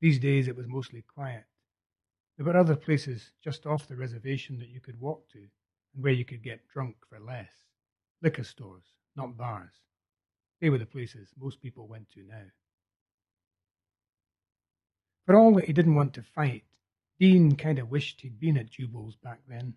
These 0.00 0.20
days 0.20 0.46
it 0.46 0.54
was 0.54 0.68
mostly 0.68 1.02
quiet. 1.02 1.42
There 2.36 2.46
were 2.46 2.56
other 2.56 2.76
places 2.76 3.32
just 3.42 3.66
off 3.66 3.88
the 3.88 3.96
reservation 3.96 4.60
that 4.60 4.68
you 4.68 4.80
could 4.80 5.00
walk 5.00 5.28
to 5.30 5.40
and 5.94 6.04
where 6.04 6.12
you 6.12 6.24
could 6.24 6.44
get 6.44 6.68
drunk 6.68 6.98
for 7.08 7.18
less. 7.18 7.50
Liquor 8.22 8.44
stores, 8.44 8.84
not 9.16 9.36
bars. 9.36 9.74
They 10.60 10.70
were 10.70 10.78
the 10.78 10.86
places 10.86 11.34
most 11.36 11.60
people 11.60 11.88
went 11.88 12.08
to 12.10 12.22
now. 12.22 12.46
For 15.24 15.34
all 15.34 15.52
that 15.54 15.64
he 15.64 15.72
didn't 15.72 15.96
want 15.96 16.14
to 16.14 16.22
fight, 16.22 16.62
Dean 17.18 17.56
kind 17.56 17.80
of 17.80 17.90
wished 17.90 18.20
he'd 18.20 18.38
been 18.38 18.56
at 18.56 18.70
Jubal's 18.70 19.16
back 19.16 19.40
then. 19.48 19.74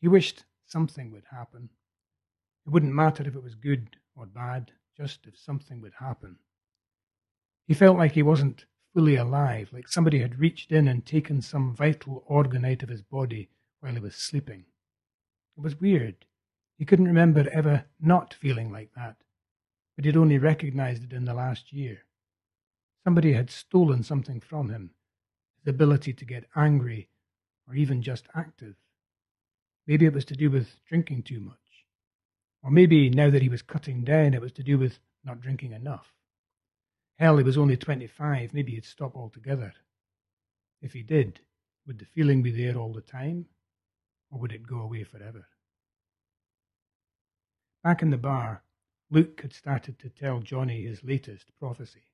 He 0.00 0.08
wished 0.08 0.44
something 0.68 1.10
would 1.10 1.24
happen. 1.30 1.70
It 2.66 2.70
wouldn't 2.70 2.94
matter 2.94 3.26
if 3.26 3.34
it 3.34 3.42
was 3.42 3.54
good 3.54 3.96
or 4.14 4.26
bad, 4.26 4.72
just 4.96 5.26
if 5.26 5.36
something 5.38 5.80
would 5.80 5.94
happen. 5.98 6.36
He 7.66 7.74
felt 7.74 7.98
like 7.98 8.12
he 8.12 8.22
wasn't 8.22 8.66
fully 8.94 9.16
alive, 9.16 9.70
like 9.72 9.88
somebody 9.88 10.20
had 10.20 10.38
reached 10.38 10.72
in 10.72 10.88
and 10.88 11.04
taken 11.04 11.40
some 11.42 11.74
vital 11.74 12.24
organ 12.26 12.64
out 12.64 12.82
of 12.82 12.88
his 12.88 13.02
body 13.02 13.50
while 13.80 13.94
he 13.94 14.00
was 14.00 14.14
sleeping. 14.14 14.64
It 15.56 15.60
was 15.60 15.80
weird. 15.80 16.24
He 16.78 16.84
couldn't 16.84 17.06
remember 17.06 17.48
ever 17.50 17.86
not 18.00 18.34
feeling 18.34 18.70
like 18.70 18.92
that, 18.94 19.16
but 19.96 20.04
he'd 20.04 20.16
only 20.16 20.38
recognized 20.38 21.04
it 21.04 21.12
in 21.12 21.24
the 21.24 21.34
last 21.34 21.72
year. 21.72 22.04
Somebody 23.04 23.32
had 23.32 23.50
stolen 23.50 24.02
something 24.02 24.40
from 24.40 24.68
him, 24.68 24.90
his 25.58 25.74
ability 25.74 26.12
to 26.12 26.24
get 26.24 26.48
angry 26.54 27.08
or 27.66 27.74
even 27.74 28.02
just 28.02 28.26
active. 28.34 28.76
Maybe 29.88 30.04
it 30.04 30.12
was 30.12 30.26
to 30.26 30.36
do 30.36 30.50
with 30.50 30.68
drinking 30.86 31.22
too 31.22 31.40
much. 31.40 31.56
Or 32.62 32.70
maybe 32.70 33.08
now 33.08 33.30
that 33.30 33.40
he 33.40 33.48
was 33.48 33.62
cutting 33.62 34.04
down, 34.04 34.34
it 34.34 34.40
was 34.42 34.52
to 34.52 34.62
do 34.62 34.76
with 34.76 34.98
not 35.24 35.40
drinking 35.40 35.72
enough. 35.72 36.12
Hell, 37.18 37.38
he 37.38 37.42
was 37.42 37.56
only 37.56 37.78
25. 37.78 38.52
Maybe 38.52 38.72
he'd 38.72 38.84
stop 38.84 39.16
altogether. 39.16 39.72
If 40.82 40.92
he 40.92 41.02
did, 41.02 41.40
would 41.86 41.98
the 41.98 42.04
feeling 42.04 42.42
be 42.42 42.50
there 42.50 42.76
all 42.76 42.92
the 42.92 43.00
time? 43.00 43.46
Or 44.30 44.38
would 44.40 44.52
it 44.52 44.66
go 44.66 44.80
away 44.80 45.04
forever? 45.04 45.48
Back 47.82 48.02
in 48.02 48.10
the 48.10 48.18
bar, 48.18 48.62
Luke 49.10 49.40
had 49.40 49.54
started 49.54 49.98
to 50.00 50.10
tell 50.10 50.40
Johnny 50.40 50.82
his 50.82 51.02
latest 51.02 51.46
prophecy. 51.58 52.04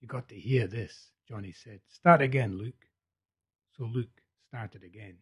You 0.00 0.08
got 0.08 0.28
to 0.30 0.34
hear 0.34 0.66
this, 0.66 1.10
Johnny 1.28 1.52
said. 1.52 1.80
Start 1.88 2.22
again, 2.22 2.56
Luke. 2.56 2.86
So 3.76 3.84
Luke 3.84 4.22
started 4.48 4.82
again. 4.82 5.18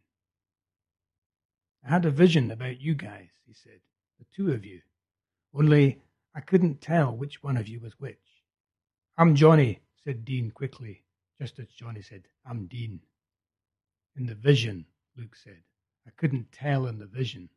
I 1.84 1.90
had 1.90 2.04
a 2.04 2.10
vision 2.10 2.50
about 2.50 2.80
you 2.80 2.94
guys, 2.94 3.28
he 3.46 3.54
said, 3.54 3.80
the 4.18 4.24
two 4.34 4.52
of 4.52 4.64
you. 4.64 4.80
Only 5.54 6.00
I 6.34 6.40
couldn't 6.40 6.80
tell 6.80 7.16
which 7.16 7.42
one 7.42 7.56
of 7.56 7.68
you 7.68 7.80
was 7.80 7.98
which. 7.98 8.18
I'm 9.18 9.34
Johnny, 9.34 9.80
said 10.04 10.24
Dean 10.24 10.50
quickly, 10.50 11.02
just 11.40 11.58
as 11.58 11.68
Johnny 11.68 12.02
said, 12.02 12.22
I'm 12.46 12.66
Dean. 12.66 13.00
In 14.16 14.26
the 14.26 14.34
vision, 14.34 14.86
Luke 15.16 15.36
said. 15.36 15.62
I 16.06 16.10
couldn't 16.16 16.52
tell 16.52 16.86
in 16.86 16.98
the 16.98 17.06
vision. 17.06 17.48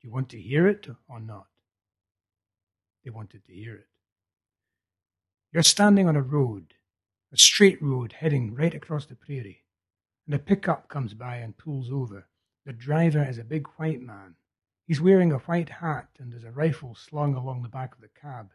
Do 0.00 0.08
you 0.08 0.12
want 0.12 0.28
to 0.30 0.40
hear 0.40 0.66
it 0.66 0.88
or 1.08 1.20
not? 1.20 1.46
They 3.04 3.10
wanted 3.10 3.44
to 3.46 3.52
hear 3.52 3.74
it. 3.74 3.88
You're 5.52 5.62
standing 5.62 6.08
on 6.08 6.16
a 6.16 6.22
road, 6.22 6.74
a 7.32 7.36
straight 7.36 7.82
road 7.82 8.12
heading 8.12 8.54
right 8.54 8.74
across 8.74 9.06
the 9.06 9.14
prairie, 9.14 9.64
and 10.26 10.34
a 10.34 10.38
pickup 10.38 10.88
comes 10.88 11.14
by 11.14 11.36
and 11.36 11.56
pulls 11.56 11.90
over. 11.90 12.26
The 12.64 12.72
driver 12.72 13.24
is 13.24 13.38
a 13.38 13.44
big 13.44 13.66
white 13.76 14.00
man. 14.00 14.36
He's 14.86 15.00
wearing 15.00 15.32
a 15.32 15.38
white 15.38 15.68
hat 15.68 16.08
and 16.18 16.32
there's 16.32 16.44
a 16.44 16.52
rifle 16.52 16.94
slung 16.94 17.34
along 17.34 17.62
the 17.62 17.68
back 17.68 17.94
of 17.94 18.00
the 18.00 18.08
cab. 18.08 18.52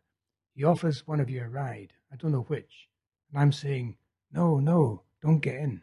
He 0.53 0.63
offers 0.63 1.05
one 1.05 1.19
of 1.19 1.29
you 1.29 1.43
a 1.43 1.49
ride, 1.49 1.93
I 2.11 2.15
don't 2.15 2.31
know 2.31 2.43
which, 2.43 2.89
and 3.29 3.39
I'm 3.39 3.51
saying, 3.51 3.97
No, 4.31 4.59
no, 4.59 5.03
don't 5.21 5.39
get 5.39 5.55
in. 5.55 5.81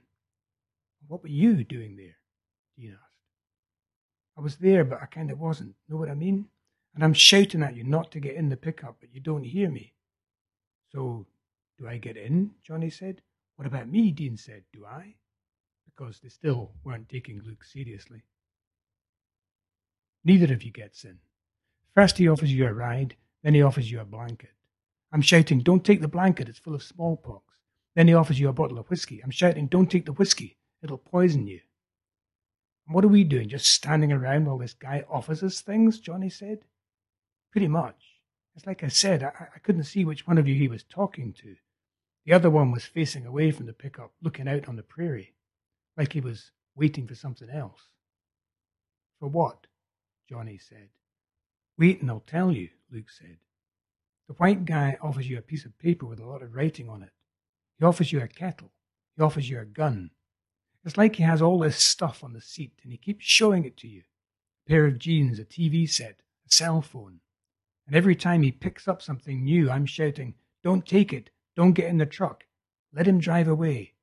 What 1.07 1.23
were 1.23 1.29
you 1.29 1.65
doing 1.65 1.97
there? 1.97 2.17
Dean 2.77 2.93
asked. 2.93 3.19
I 4.37 4.41
was 4.41 4.57
there, 4.57 4.85
but 4.85 5.03
I 5.03 5.07
kind 5.07 5.31
of 5.31 5.39
wasn't. 5.39 5.77
Know 5.89 5.97
what 5.97 6.09
I 6.09 6.15
mean? 6.15 6.49
And 6.95 7.05
I'm 7.05 7.15
shouting 7.15 7.63
at 7.63 7.77
you 7.77 7.85
not 7.85 8.11
to 8.13 8.21
get 8.21 8.37
in 8.37 8.49
the 8.49 8.57
pickup, 8.57 8.97
but 9.01 9.15
you 9.15 9.21
don't 9.21 9.45
hear 9.45 9.71
me. 9.71 9.93
So, 10.93 11.27
do 11.79 11.87
I 11.87 11.99
get 11.99 12.17
in? 12.17 12.53
Johnny 12.63 12.91
said. 12.91 13.21
What 13.57 13.67
about 13.67 13.89
me? 13.89 14.11
Dean 14.11 14.37
said. 14.37 14.65
Do 14.73 14.87
I? 14.87 15.15
Because 15.97 16.21
they 16.21 16.29
still 16.29 16.73
weren't 16.83 17.09
taking 17.09 17.41
Luke 17.45 17.65
seriously. 17.65 18.23
Neither 20.25 20.53
of 20.53 20.63
you 20.63 20.73
gets 20.73 21.05
in. 21.05 21.19
First, 21.95 22.19
he 22.19 22.29
offers 22.29 22.53
you 22.53 22.67
a 22.67 22.73
ride, 22.73 23.17
then, 23.43 23.55
he 23.55 23.63
offers 23.63 23.91
you 23.91 24.01
a 24.01 24.05
blanket. 24.05 24.53
I'm 25.13 25.21
shouting, 25.21 25.61
Don't 25.61 25.85
take 25.85 26.01
the 26.01 26.09
blanket, 26.09 26.49
it's 26.49 26.59
full 26.59 26.75
of 26.75 26.83
smallpox. 26.83 27.45
Then, 27.95 28.09
he 28.09 28.15
offers 28.15 28.41
you 28.41 28.49
a 28.49 28.55
bottle 28.55 28.79
of 28.79 28.89
whiskey. 28.89 29.21
I'm 29.23 29.31
shouting, 29.31 29.67
Don't 29.67 29.91
take 29.91 30.07
the 30.07 30.13
whiskey, 30.13 30.57
it'll 30.83 30.99
poison 30.99 31.47
you. 31.47 31.61
And 32.87 32.95
what 32.95 33.05
are 33.05 33.09
we 33.09 33.23
doing? 33.23 33.49
Just 33.49 33.67
standing 33.67 34.13
around 34.13 34.47
while 34.47 34.59
this 34.59 34.75
guy 34.75 35.05
offers 35.09 35.43
us 35.43 35.61
things? 35.61 36.01
Johnny 36.01 36.31
said. 36.31 36.61
Pretty 37.53 37.69
much. 37.69 38.21
It's 38.57 38.67
like 38.67 38.83
I 38.83 38.89
said, 38.89 39.23
I, 39.23 39.49
I 39.55 39.59
couldn't 39.63 39.85
see 39.85 40.05
which 40.05 40.27
one 40.27 40.39
of 40.39 40.49
you 40.49 40.55
he 40.55 40.69
was 40.69 40.83
talking 40.83 41.33
to. 41.35 41.57
The 42.25 42.33
other 42.33 42.51
one 42.51 42.73
was 42.73 42.85
facing 42.85 43.27
away 43.27 43.51
from 43.51 43.67
the 43.67 43.73
pickup, 43.73 44.13
looking 44.23 44.49
out 44.49 44.69
on 44.69 44.77
the 44.77 44.83
prairie, 44.83 45.35
like 45.97 46.13
he 46.13 46.21
was 46.21 46.51
waiting 46.75 47.07
for 47.07 47.15
something 47.15 47.49
else. 47.51 47.89
For 49.21 49.29
what? 49.29 49.67
Johnny 50.29 50.59
said. 50.59 50.89
Wait 51.79 52.01
and 52.01 52.11
I'll 52.11 52.21
tell 52.21 52.53
you, 52.53 52.71
Luke 52.91 53.11
said. 53.11 53.39
The 54.27 54.35
white 54.35 54.65
guy 54.65 54.97
offers 55.03 55.29
you 55.29 55.39
a 55.39 55.43
piece 55.43 55.65
of 55.65 55.79
paper 55.79 56.07
with 56.07 56.21
a 56.21 56.27
lot 56.27 56.43
of 56.43 56.55
writing 56.55 56.89
on 56.89 57.03
it. 57.03 57.13
He 57.79 57.85
offers 57.85 58.13
you 58.13 58.21
a 58.21 58.29
kettle. 58.29 58.73
He 59.17 59.23
offers 59.23 59.49
you 59.51 59.61
a 59.61 59.65
gun. 59.65 60.11
It's 60.85 60.97
like 60.97 61.17
he 61.17 61.23
has 61.23 61.41
all 61.41 61.59
this 61.59 61.77
stuff 61.77 62.23
on 62.23 62.33
the 62.33 62.41
seat 62.41 62.73
and 62.83 62.93
he 62.93 62.99
keeps 62.99 63.25
showing 63.25 63.65
it 63.65 63.77
to 63.79 63.89
you. 63.89 64.03
A 64.67 64.71
pair 64.71 64.87
of 64.87 64.99
jeans, 64.99 65.39
a 65.39 65.45
TV 65.45 65.89
set, 65.89 66.21
a 66.47 66.53
cell 66.53 66.83
phone. 66.83 67.21
And 67.87 67.97
every 67.97 68.17
time 68.17 68.43
he 68.43 68.53
picks 68.53 68.89
up 68.89 69.03
something 69.03 69.45
new, 69.45 69.71
I'm 69.71 69.87
shouting, 69.87 70.35
Don't 70.63 70.87
take 70.87 71.13
it. 71.13 71.31
Don't 71.57 71.73
get 71.73 71.89
in 71.89 71.99
the 71.99 72.07
truck. 72.07 72.45
Let 72.93 73.07
him 73.07 73.19
drive 73.19 73.49
away. 73.49 73.94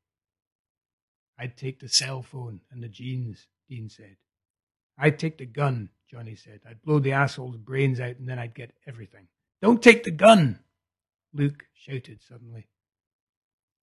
I'd 1.42 1.58
take 1.58 1.80
the 1.80 1.90
cell 1.90 2.22
phone 2.22 2.62
and 2.72 2.84
the 2.84 2.88
jeans, 2.88 3.48
Dean 3.68 3.90
said. 3.90 4.18
I'd 4.96 5.18
take 5.18 5.40
the 5.40 5.48
gun, 5.48 5.90
Johnny 6.08 6.36
said. 6.36 6.60
I'd 6.70 6.84
blow 6.84 7.00
the 7.00 7.14
asshole's 7.14 7.58
brains 7.58 8.00
out 8.00 8.18
and 8.18 8.30
then 8.30 8.38
I'd 8.38 8.54
get 8.54 8.74
everything. 8.86 9.28
Don't 9.60 9.82
take 9.82 10.04
the 10.04 10.12
gun, 10.12 10.60
Luke 11.34 11.66
shouted 11.74 12.22
suddenly. 12.22 12.68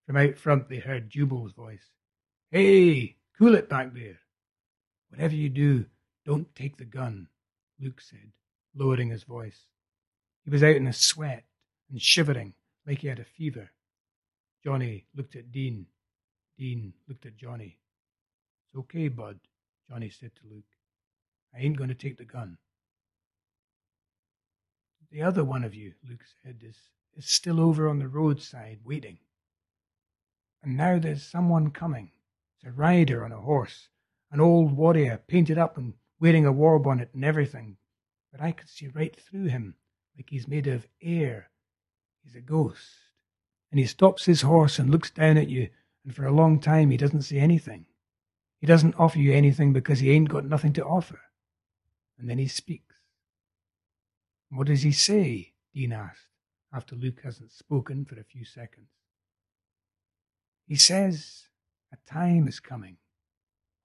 From 0.07 0.19
out 0.19 0.39
front 0.39 0.69
they 0.69 0.79
heard 0.79 1.11
Jubal's 1.11 1.53
voice. 1.53 1.83
Hey, 2.53 3.17
cool 3.37 3.57
it 3.57 3.69
back 3.69 3.93
there. 3.93 4.21
Whatever 5.11 5.35
you 5.35 5.49
do, 5.49 5.87
don't 6.25 6.55
take 6.55 6.77
the 6.77 6.85
gun, 6.85 7.27
Luke 7.81 8.01
said, 8.01 8.31
lowering 8.73 9.11
his 9.11 9.25
voice. 9.25 9.67
He 10.45 10.51
was 10.51 10.63
out 10.63 10.77
in 10.77 10.87
a 10.87 10.93
sweat 10.93 11.43
and 11.91 12.01
shivering 12.01 12.55
like 12.87 13.01
he 13.01 13.09
had 13.09 13.19
a 13.19 13.25
fever. 13.25 13.71
Johnny 14.63 15.07
looked 15.13 15.35
at 15.35 15.51
Dean. 15.51 15.87
Dean 16.59 16.93
looked 17.07 17.25
at 17.25 17.37
Johnny. 17.37 17.79
It's 18.67 18.79
okay, 18.79 19.09
bud, 19.09 19.39
Johnny 19.89 20.11
said 20.11 20.33
to 20.37 20.49
Luke. 20.53 20.65
I 21.55 21.61
ain't 21.61 21.79
going 21.79 21.89
to 21.89 21.95
take 21.95 22.19
the 22.19 22.25
gun. 22.25 22.59
The 25.11 25.23
other 25.23 25.45
one 25.45 25.65
of 25.65 25.75
you, 25.75 25.95
Luke 26.07 26.25
said, 26.43 26.63
is, 26.63 26.77
is 27.17 27.31
still 27.31 27.61
over 27.61 27.89
on 27.89 27.99
the 27.99 28.09
roadside 28.09 28.81
waiting. 28.85 29.19
And 30.63 30.77
now 30.77 30.99
there's 30.99 31.23
someone 31.23 31.71
coming. 31.71 32.11
It's 32.57 32.69
a 32.69 32.73
rider 32.73 33.25
on 33.25 33.33
a 33.33 33.41
horse, 33.41 33.89
an 34.33 34.41
old 34.41 34.77
warrior 34.77 35.23
painted 35.29 35.57
up 35.57 35.79
and 35.79 35.95
wearing 36.21 36.45
a 36.45 36.53
war 36.53 36.79
bonnet 36.79 37.11
and 37.15 37.25
everything. 37.25 37.77
But 38.33 38.43
I 38.43 38.53
could 38.53 38.69
see 38.69 38.89
right 38.89 39.17
through 39.19 39.47
him 39.47 39.77
like 40.17 40.29
he's 40.29 40.49
made 40.49 40.67
of 40.67 40.89
air. 41.01 41.51
He's 42.25 42.35
a 42.35 42.41
ghost. 42.41 42.85
And 43.71 43.79
he 43.79 43.87
stops 43.87 44.25
his 44.25 44.43
horse 44.43 44.79
and 44.79 44.91
looks 44.91 45.11
down 45.11 45.37
at 45.39 45.49
you, 45.49 45.71
and 46.09 46.17
for 46.17 46.25
a 46.25 46.33
long 46.33 46.59
time 46.59 46.89
he 46.89 46.97
doesn't 46.97 47.21
say 47.21 47.37
anything. 47.37 47.85
He 48.63 48.67
doesn't 48.67 48.99
offer 48.99 49.19
you 49.19 49.35
anything 49.35 49.75
because 49.75 49.99
he 49.99 50.11
ain't 50.11 50.31
got 50.31 50.47
nothing 50.47 50.73
to 50.73 50.83
offer. 50.83 51.21
And 52.19 52.31
then 52.31 52.39
he 52.39 52.49
speaks. 52.49 52.95
What 54.49 54.69
does 54.69 54.81
he 54.81 54.91
say? 54.91 55.53
Dean 55.75 55.93
asked, 55.93 56.31
after 56.73 56.97
Luke 56.97 57.21
hasn't 57.23 57.53
spoken 57.53 58.07
for 58.07 58.19
a 58.19 58.25
few 58.25 58.47
seconds. 58.47 58.89
He 60.67 60.77
says, 60.77 61.49
A 61.93 61.99
time 62.11 62.49
is 62.49 62.59
coming. 62.59 62.97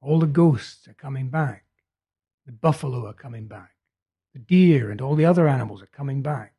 All 0.02 0.20
the 0.20 0.26
ghosts 0.26 0.88
are 0.88 0.94
coming 0.94 1.28
back. 1.28 1.66
The 2.46 2.54
buffalo 2.54 3.06
are 3.06 3.14
coming 3.14 3.48
back. 3.48 3.76
The 4.32 4.40
deer 4.40 4.92
and 4.92 5.02
all 5.02 5.16
the 5.16 5.26
other 5.26 5.50
animals 5.50 5.84
are 5.84 5.88
coming 5.88 6.22
back. 6.22 6.54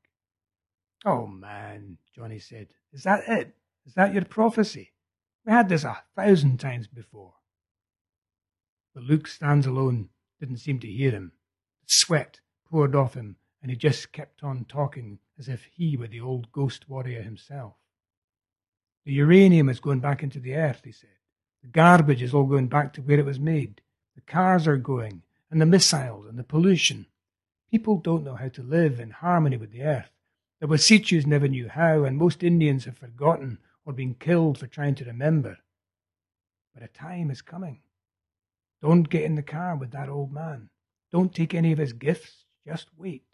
Oh, 1.06 1.26
man, 1.26 1.96
Johnny 2.14 2.38
said. 2.38 2.68
Is 2.92 3.04
that 3.04 3.26
it? 3.26 3.54
Is 3.86 3.94
that 3.94 4.12
your 4.12 4.26
prophecy? 4.26 4.90
We 5.46 5.52
had 5.52 5.68
this 5.68 5.84
a 5.84 6.02
thousand 6.16 6.58
times 6.58 6.86
before. 6.86 7.34
But 8.94 9.04
Luke 9.04 9.26
stands 9.26 9.66
alone 9.66 10.08
didn't 10.40 10.58
seem 10.58 10.78
to 10.80 10.90
hear 10.90 11.10
him. 11.10 11.32
Sweat 11.86 12.40
poured 12.70 12.94
off 12.94 13.14
him, 13.14 13.36
and 13.62 13.70
he 13.70 13.76
just 13.76 14.12
kept 14.12 14.42
on 14.42 14.64
talking 14.64 15.18
as 15.38 15.48
if 15.48 15.64
he 15.64 15.96
were 15.96 16.06
the 16.06 16.20
old 16.20 16.52
ghost 16.52 16.88
warrior 16.88 17.22
himself. 17.22 17.74
The 19.04 19.12
uranium 19.12 19.68
is 19.68 19.80
going 19.80 20.00
back 20.00 20.22
into 20.22 20.40
the 20.40 20.54
earth, 20.54 20.82
he 20.84 20.92
said. 20.92 21.10
The 21.62 21.68
garbage 21.68 22.22
is 22.22 22.34
all 22.34 22.44
going 22.44 22.68
back 22.68 22.92
to 22.94 23.02
where 23.02 23.18
it 23.18 23.24
was 23.24 23.38
made. 23.40 23.80
The 24.14 24.20
cars 24.22 24.66
are 24.66 24.76
going, 24.76 25.22
and 25.50 25.60
the 25.60 25.66
missiles, 25.66 26.26
and 26.26 26.38
the 26.38 26.44
pollution. 26.44 27.06
People 27.70 27.98
don't 27.98 28.24
know 28.24 28.34
how 28.34 28.48
to 28.48 28.62
live 28.62 29.00
in 29.00 29.10
harmony 29.10 29.56
with 29.56 29.72
the 29.72 29.82
earth. 29.82 30.10
The 30.60 30.66
Wasichus 30.66 31.26
never 31.26 31.48
knew 31.48 31.68
how, 31.68 32.04
and 32.04 32.16
most 32.16 32.42
Indians 32.42 32.84
have 32.84 32.98
forgotten 32.98 33.58
or 33.84 33.92
been 33.92 34.14
killed 34.14 34.58
for 34.58 34.66
trying 34.66 34.94
to 34.96 35.04
remember. 35.04 35.58
But 36.72 36.82
a 36.82 36.88
time 36.88 37.30
is 37.30 37.42
coming. 37.42 37.80
Don't 38.82 39.08
get 39.08 39.24
in 39.24 39.34
the 39.34 39.42
car 39.42 39.76
with 39.76 39.90
that 39.92 40.08
old 40.08 40.32
man. 40.32 40.68
Don't 41.12 41.34
take 41.34 41.54
any 41.54 41.72
of 41.72 41.78
his 41.78 41.92
gifts. 41.92 42.44
Just 42.66 42.88
wait. 42.96 43.24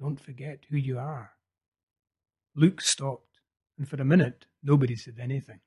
Don't 0.00 0.20
forget 0.20 0.64
who 0.70 0.76
you 0.76 0.98
are. 0.98 1.32
Luke 2.54 2.80
stopped, 2.80 3.40
and 3.78 3.88
for 3.88 4.00
a 4.00 4.04
minute 4.04 4.46
nobody 4.62 4.96
said 4.96 5.16
anything. 5.20 5.60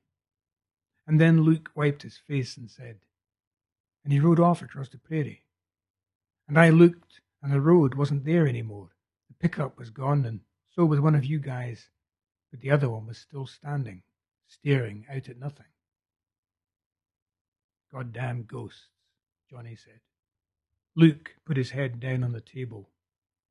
And 1.06 1.20
then 1.20 1.42
Luke 1.42 1.70
wiped 1.74 2.02
his 2.02 2.16
face 2.16 2.56
and 2.56 2.70
said, 2.70 2.98
and 4.04 4.12
he 4.12 4.20
rode 4.20 4.40
off 4.40 4.62
across 4.62 4.88
the 4.88 4.98
prairie. 4.98 5.44
And 6.48 6.58
I 6.58 6.70
looked, 6.70 7.20
and 7.42 7.52
the 7.52 7.60
road 7.60 7.94
wasn't 7.94 8.24
there 8.24 8.46
any 8.46 8.62
more. 8.62 8.88
The 9.28 9.34
pickup 9.34 9.78
was 9.78 9.90
gone, 9.90 10.24
and 10.24 10.40
so 10.74 10.84
was 10.84 11.00
one 11.00 11.14
of 11.14 11.24
you 11.24 11.38
guys, 11.38 11.88
but 12.50 12.60
the 12.60 12.70
other 12.70 12.88
one 12.88 13.06
was 13.06 13.18
still 13.18 13.46
standing, 13.46 14.02
staring 14.46 15.06
out 15.10 15.28
at 15.28 15.38
nothing. 15.38 15.66
Goddamn 17.92 18.44
ghosts, 18.44 18.88
Johnny 19.48 19.76
said. 19.76 20.00
Luke 20.96 21.36
put 21.44 21.56
his 21.56 21.70
head 21.70 22.00
down 22.00 22.24
on 22.24 22.32
the 22.32 22.40
table. 22.40 22.90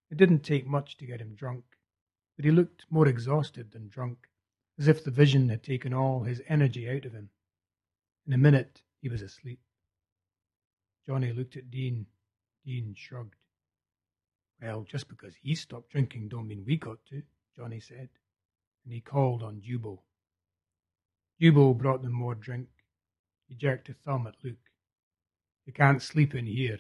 It 0.10 0.18
didn't 0.18 0.40
take 0.40 0.68
much 0.68 0.98
to 0.98 1.06
get 1.06 1.22
him 1.22 1.36
drunk, 1.36 1.64
but 2.36 2.46
he 2.46 2.52
looked 2.52 2.86
more 2.90 3.08
exhausted 3.08 3.72
than 3.72 3.90
drunk, 3.90 4.28
as 4.78 4.88
if 4.88 5.04
the 5.04 5.12
vision 5.12 5.50
had 5.50 5.64
taken 5.64 5.94
all 5.94 6.24
his 6.24 6.42
energy 6.48 6.90
out 6.90 7.06
of 7.06 7.14
him. 7.14 7.30
In 8.26 8.34
a 8.34 8.38
minute, 8.38 8.82
he 9.02 9.10
was 9.10 9.22
asleep. 9.22 9.60
Johnny 11.06 11.34
looked 11.34 11.58
at 11.58 11.72
Dean. 11.72 12.06
Dean 12.66 12.94
shrugged. 12.96 13.36
Well, 14.62 14.84
just 14.84 15.08
because 15.08 15.36
he 15.42 15.56
stopped 15.56 15.92
drinking 15.92 16.28
don't 16.28 16.48
mean 16.48 16.66
we 16.66 16.78
got 16.78 17.04
to, 17.10 17.24
Johnny 17.56 17.80
said, 17.80 18.10
and 18.84 18.94
he 18.94 19.02
called 19.02 19.44
on 19.44 19.62
Jubal. 19.62 20.04
Jubal 21.42 21.74
brought 21.74 22.02
them 22.02 22.14
more 22.14 22.36
drink. 22.36 22.68
He 23.48 23.56
jerked 23.56 23.90
a 23.90 23.94
thumb 23.94 24.28
at 24.28 24.36
Luke. 24.44 24.58
You 25.66 25.74
can't 25.74 26.02
sleep 26.02 26.36
in 26.36 26.46
here. 26.46 26.80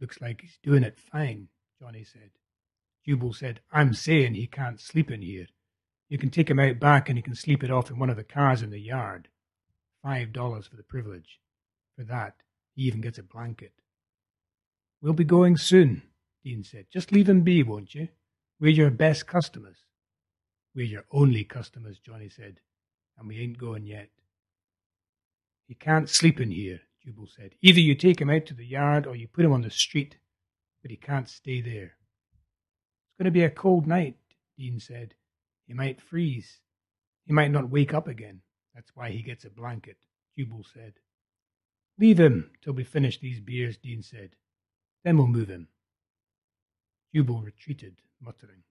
Looks 0.00 0.20
like 0.20 0.40
he's 0.40 0.58
doing 0.62 0.82
it 0.82 0.98
fine, 0.98 1.48
Johnny 1.80 2.04
said. 2.04 2.30
Jubal 3.06 3.32
said, 3.32 3.60
I'm 3.72 3.94
saying 3.94 4.34
he 4.34 4.46
can't 4.46 4.80
sleep 4.80 5.10
in 5.10 5.22
here. 5.22 5.46
You 6.08 6.18
can 6.18 6.30
take 6.30 6.50
him 6.50 6.58
out 6.58 6.80
back 6.80 7.08
and 7.08 7.16
he 7.16 7.22
can 7.22 7.34
sleep 7.34 7.62
it 7.62 7.70
off 7.70 7.90
in 7.90 7.98
one 7.98 8.10
of 8.10 8.16
the 8.16 8.24
cars 8.24 8.62
in 8.62 8.70
the 8.70 8.80
yard. 8.80 9.28
Five 10.02 10.32
dollars 10.32 10.66
for 10.66 10.76
the 10.76 10.82
privilege. 10.82 11.38
For 11.96 12.04
that, 12.04 12.36
he 12.74 12.82
even 12.82 13.00
gets 13.00 13.18
a 13.18 13.22
blanket. 13.22 13.72
We'll 15.02 15.12
be 15.12 15.24
going 15.24 15.56
soon, 15.56 16.02
Dean 16.44 16.64
said. 16.64 16.86
Just 16.92 17.12
leave 17.12 17.28
him 17.28 17.42
be, 17.42 17.62
won't 17.62 17.94
you? 17.94 18.08
We're 18.58 18.72
your 18.72 18.90
best 18.90 19.26
customers. 19.26 19.84
We're 20.74 20.86
your 20.86 21.04
only 21.10 21.44
customers, 21.44 21.98
Johnny 21.98 22.28
said, 22.28 22.60
and 23.18 23.26
we 23.26 23.40
ain't 23.40 23.58
going 23.58 23.86
yet. 23.86 24.08
He 25.66 25.74
can't 25.74 26.08
sleep 26.08 26.40
in 26.40 26.50
here, 26.50 26.80
Jubal 27.04 27.26
said. 27.26 27.54
Either 27.60 27.80
you 27.80 27.94
take 27.94 28.20
him 28.20 28.30
out 28.30 28.46
to 28.46 28.54
the 28.54 28.66
yard 28.66 29.06
or 29.06 29.16
you 29.16 29.28
put 29.28 29.44
him 29.44 29.52
on 29.52 29.62
the 29.62 29.70
street, 29.70 30.16
but 30.82 30.90
he 30.90 30.96
can't 30.96 31.28
stay 31.28 31.60
there. 31.60 31.94
It's 33.04 33.18
going 33.18 33.26
to 33.26 33.30
be 33.30 33.44
a 33.44 33.50
cold 33.50 33.86
night, 33.86 34.16
Dean 34.58 34.80
said. 34.80 35.14
He 35.66 35.74
might 35.74 36.00
freeze. 36.00 36.60
He 37.26 37.32
might 37.32 37.50
not 37.50 37.70
wake 37.70 37.94
up 37.94 38.08
again. 38.08 38.40
That's 38.74 38.90
why 38.94 39.10
he 39.10 39.22
gets 39.22 39.44
a 39.44 39.50
blanket, 39.50 39.98
Jubal 40.36 40.64
said. 40.72 40.94
Leave 41.98 42.18
him 42.18 42.50
till 42.62 42.72
we 42.72 42.84
finish 42.84 43.20
these 43.20 43.40
beers, 43.40 43.76
Dean 43.76 44.02
said. 44.02 44.30
Then 45.04 45.18
we'll 45.18 45.26
move 45.26 45.48
him. 45.48 45.68
Jubal 47.14 47.42
retreated, 47.42 47.96
muttering. 48.20 48.62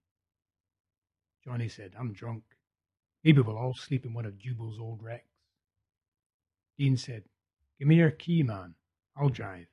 Johnny 1.43 1.69
said, 1.69 1.93
I'm 1.97 2.13
drunk. 2.13 2.43
Maybe 3.23 3.41
we'll 3.41 3.57
all 3.57 3.73
sleep 3.73 4.05
in 4.05 4.13
one 4.13 4.25
of 4.25 4.37
Jubal's 4.37 4.79
old 4.79 5.01
wrecks. 5.03 5.25
Dean 6.77 6.97
said, 6.97 7.23
Give 7.77 7.87
me 7.87 7.95
your 7.95 8.11
key, 8.11 8.43
man. 8.43 8.75
I'll 9.15 9.29
drive. 9.29 9.67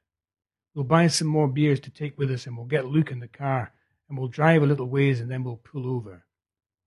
We'll 0.75 0.85
buy 0.85 1.07
some 1.07 1.29
more 1.29 1.49
beers 1.49 1.81
to 1.81 1.91
take 1.91 2.19
with 2.19 2.31
us 2.31 2.47
and 2.47 2.57
we'll 2.57 2.67
get 2.67 2.87
Luke 2.87 3.11
in 3.11 3.21
the 3.21 3.29
car 3.29 3.73
and 4.09 4.19
we'll 4.19 4.29
drive 4.29 4.63
a 4.63 4.67
little 4.67 4.89
ways 4.89 5.21
and 5.21 5.31
then 5.31 5.43
we'll 5.43 5.57
pull 5.57 5.89
over. 5.89 6.25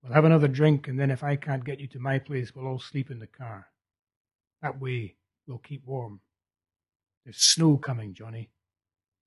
We'll 0.02 0.12
have 0.12 0.24
another 0.24 0.48
drink 0.48 0.88
and 0.88 0.98
then 0.98 1.10
if 1.10 1.22
I 1.22 1.36
can't 1.36 1.64
get 1.64 1.80
you 1.80 1.88
to 1.88 1.98
my 1.98 2.18
place, 2.18 2.54
we'll 2.54 2.66
all 2.66 2.78
sleep 2.78 3.10
in 3.10 3.18
the 3.18 3.26
car. 3.26 3.66
That 4.62 4.80
way 4.80 5.16
we'll 5.46 5.58
keep 5.58 5.86
warm. 5.86 6.20
There's 7.24 7.38
snow 7.38 7.76
coming, 7.76 8.14
Johnny. 8.14 8.50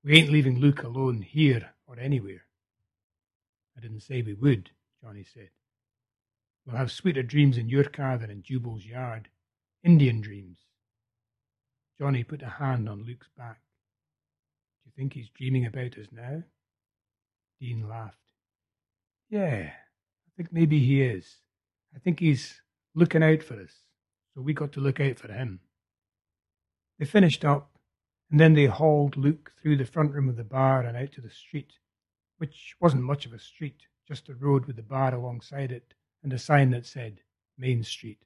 We 0.02 0.16
ain't 0.16 0.32
leaving 0.32 0.58
Luke 0.58 0.82
alone 0.82 1.22
here 1.22 1.70
or 1.86 1.98
anywhere. 1.98 2.46
I 3.76 3.80
didn't 3.80 4.00
say 4.00 4.22
we 4.22 4.34
would, 4.34 4.70
Johnny 5.04 5.24
said. 5.34 5.50
We'll 6.64 6.76
have 6.76 6.90
sweeter 6.90 7.22
dreams 7.22 7.58
in 7.58 7.68
your 7.68 7.84
car 7.84 8.16
than 8.16 8.30
in 8.30 8.42
Jubal's 8.42 8.86
yard. 8.86 9.28
Indian 9.82 10.22
dreams. 10.22 10.60
Johnny 11.98 12.24
put 12.24 12.42
a 12.42 12.48
hand 12.48 12.88
on 12.88 13.04
Luke's 13.04 13.28
back. 13.36 13.60
Do 14.82 14.88
you 14.88 14.92
think 14.96 15.12
he's 15.12 15.28
dreaming 15.28 15.66
about 15.66 15.98
us 15.98 16.06
now? 16.10 16.42
Dean 17.60 17.86
laughed. 17.86 18.16
Yeah, 19.28 19.70
I 19.72 20.30
think 20.36 20.52
maybe 20.52 20.78
he 20.78 21.02
is. 21.02 21.36
I 21.94 21.98
think 21.98 22.18
he's 22.18 22.62
looking 22.94 23.22
out 23.22 23.42
for 23.42 23.60
us, 23.60 23.74
so 24.34 24.40
we 24.40 24.54
got 24.54 24.72
to 24.72 24.80
look 24.80 25.00
out 25.00 25.18
for 25.18 25.30
him. 25.30 25.60
They 26.98 27.04
finished 27.04 27.44
up 27.44 27.70
and 28.30 28.40
then 28.40 28.54
they 28.54 28.66
hauled 28.66 29.16
Luke 29.16 29.52
through 29.60 29.76
the 29.76 29.84
front 29.84 30.12
room 30.12 30.28
of 30.30 30.36
the 30.36 30.44
bar 30.44 30.80
and 30.80 30.96
out 30.96 31.12
to 31.12 31.20
the 31.20 31.30
street, 31.30 31.74
which 32.38 32.74
wasn't 32.80 33.02
much 33.02 33.26
of 33.26 33.32
a 33.32 33.38
street, 33.38 33.86
just 34.06 34.28
a 34.28 34.34
road 34.34 34.66
with 34.66 34.78
a 34.78 34.82
bar 34.82 35.14
alongside 35.14 35.72
it 35.72 35.94
and 36.22 36.32
a 36.32 36.38
sign 36.38 36.70
that 36.70 36.86
said 36.86 37.20
Main 37.56 37.82
Street. 37.84 38.24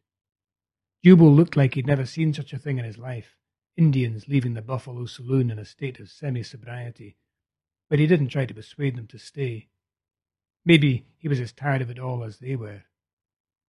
Jubal 1.04 1.32
looked 1.34 1.56
like 1.56 1.74
he'd 1.74 1.86
never 1.86 2.06
seen 2.06 2.32
such 2.32 2.52
a 2.52 2.58
thing 2.58 2.78
in 2.78 2.84
his 2.84 2.98
life 2.98 3.36
Indians 3.78 4.26
leaving 4.26 4.54
the 4.54 4.62
Buffalo 4.62 5.06
Saloon 5.06 5.52
in 5.52 5.58
a 5.60 5.64
state 5.64 6.00
of 6.00 6.10
semi 6.10 6.42
sobriety, 6.42 7.16
but 7.88 8.00
he 8.00 8.08
didn't 8.08 8.28
try 8.28 8.44
to 8.44 8.52
persuade 8.52 8.96
them 8.96 9.06
to 9.06 9.18
stay. 9.18 9.68
Maybe 10.64 11.06
he 11.16 11.28
was 11.28 11.38
as 11.38 11.52
tired 11.52 11.80
of 11.80 11.88
it 11.88 11.98
all 12.00 12.24
as 12.24 12.38
they 12.38 12.56
were. 12.56 12.82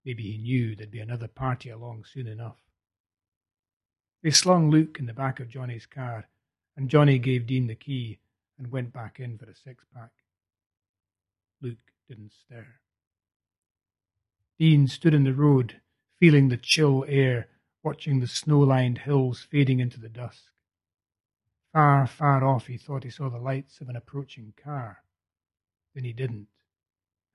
Maybe 0.04 0.24
he 0.24 0.40
knew 0.40 0.76
there'd 0.76 0.90
be 0.90 1.00
another 1.00 1.28
party 1.28 1.70
along 1.70 2.06
soon 2.06 2.26
enough. 2.26 2.58
They 4.24 4.32
slung 4.32 4.72
Luke 4.72 4.98
in 5.00 5.06
the 5.06 5.14
back 5.14 5.40
of 5.40 5.48
Johnny's 5.48 5.86
car, 5.86 6.28
and 6.76 6.90
Johnny 6.90 7.20
gave 7.20 7.46
Dean 7.46 7.68
the 7.68 7.76
key 7.76 8.20
and 8.58 8.72
went 8.72 8.92
back 8.92 9.20
in 9.20 9.38
for 9.38 9.46
a 9.46 9.56
six 9.56 9.86
pack. 9.94 10.12
Luke 11.62 11.78
didn't 12.08 12.34
stir. 12.34 12.66
Dean 14.58 14.88
stood 14.88 15.14
in 15.14 15.24
the 15.24 15.34
road, 15.34 15.82
feeling 16.20 16.50
the 16.50 16.58
chill 16.58 17.06
air, 17.08 17.48
watching 17.84 18.20
the 18.20 18.28
snow 18.28 18.60
lined 18.60 19.00
hills 19.00 19.48
fading 19.50 19.80
into 19.80 20.00
the 20.00 20.10
dusk. 20.10 20.44
Far, 21.72 22.08
far 22.08 22.44
off, 22.44 22.68
he 22.68 22.78
thought 22.78 23.04
he 23.04 23.10
saw 23.10 23.30
the 23.30 23.38
lights 23.38 23.80
of 23.80 23.90
an 23.90 23.96
approaching 23.96 24.54
car. 24.62 25.04
Then 25.94 26.04
he 26.04 26.14
didn't, 26.14 26.48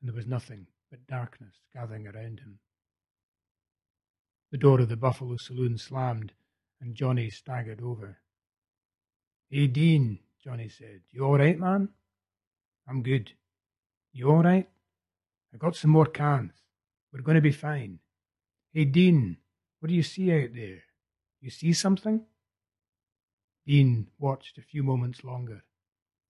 and 0.00 0.08
there 0.08 0.14
was 0.14 0.26
nothing 0.26 0.66
but 0.90 1.06
darkness 1.06 1.54
gathering 1.72 2.06
around 2.06 2.40
him. 2.40 2.58
The 4.50 4.58
door 4.58 4.80
of 4.80 4.88
the 4.88 4.96
Buffalo 4.96 5.36
Saloon 5.36 5.78
slammed, 5.78 6.32
and 6.80 6.94
Johnny 6.94 7.30
staggered 7.30 7.80
over. 7.80 8.18
Hey, 9.48 9.66
Dean, 9.66 10.18
Johnny 10.42 10.68
said. 10.68 11.00
You 11.10 11.24
all 11.24 11.38
right, 11.38 11.58
man? 11.58 11.88
I'm 12.88 13.02
good. 13.02 13.32
You 14.14 14.30
all 14.30 14.44
right? 14.44 14.68
I 15.52 15.56
got 15.56 15.74
some 15.74 15.90
more 15.90 16.06
cans. 16.06 16.52
We're 17.12 17.22
going 17.22 17.34
to 17.34 17.40
be 17.40 17.50
fine. 17.50 17.98
Hey, 18.72 18.84
Dean, 18.84 19.38
what 19.80 19.88
do 19.88 19.94
you 19.94 20.04
see 20.04 20.32
out 20.32 20.54
there? 20.54 20.84
You 21.40 21.50
see 21.50 21.72
something? 21.72 22.22
Dean 23.66 24.06
watched 24.18 24.56
a 24.56 24.62
few 24.62 24.84
moments 24.84 25.24
longer. 25.24 25.64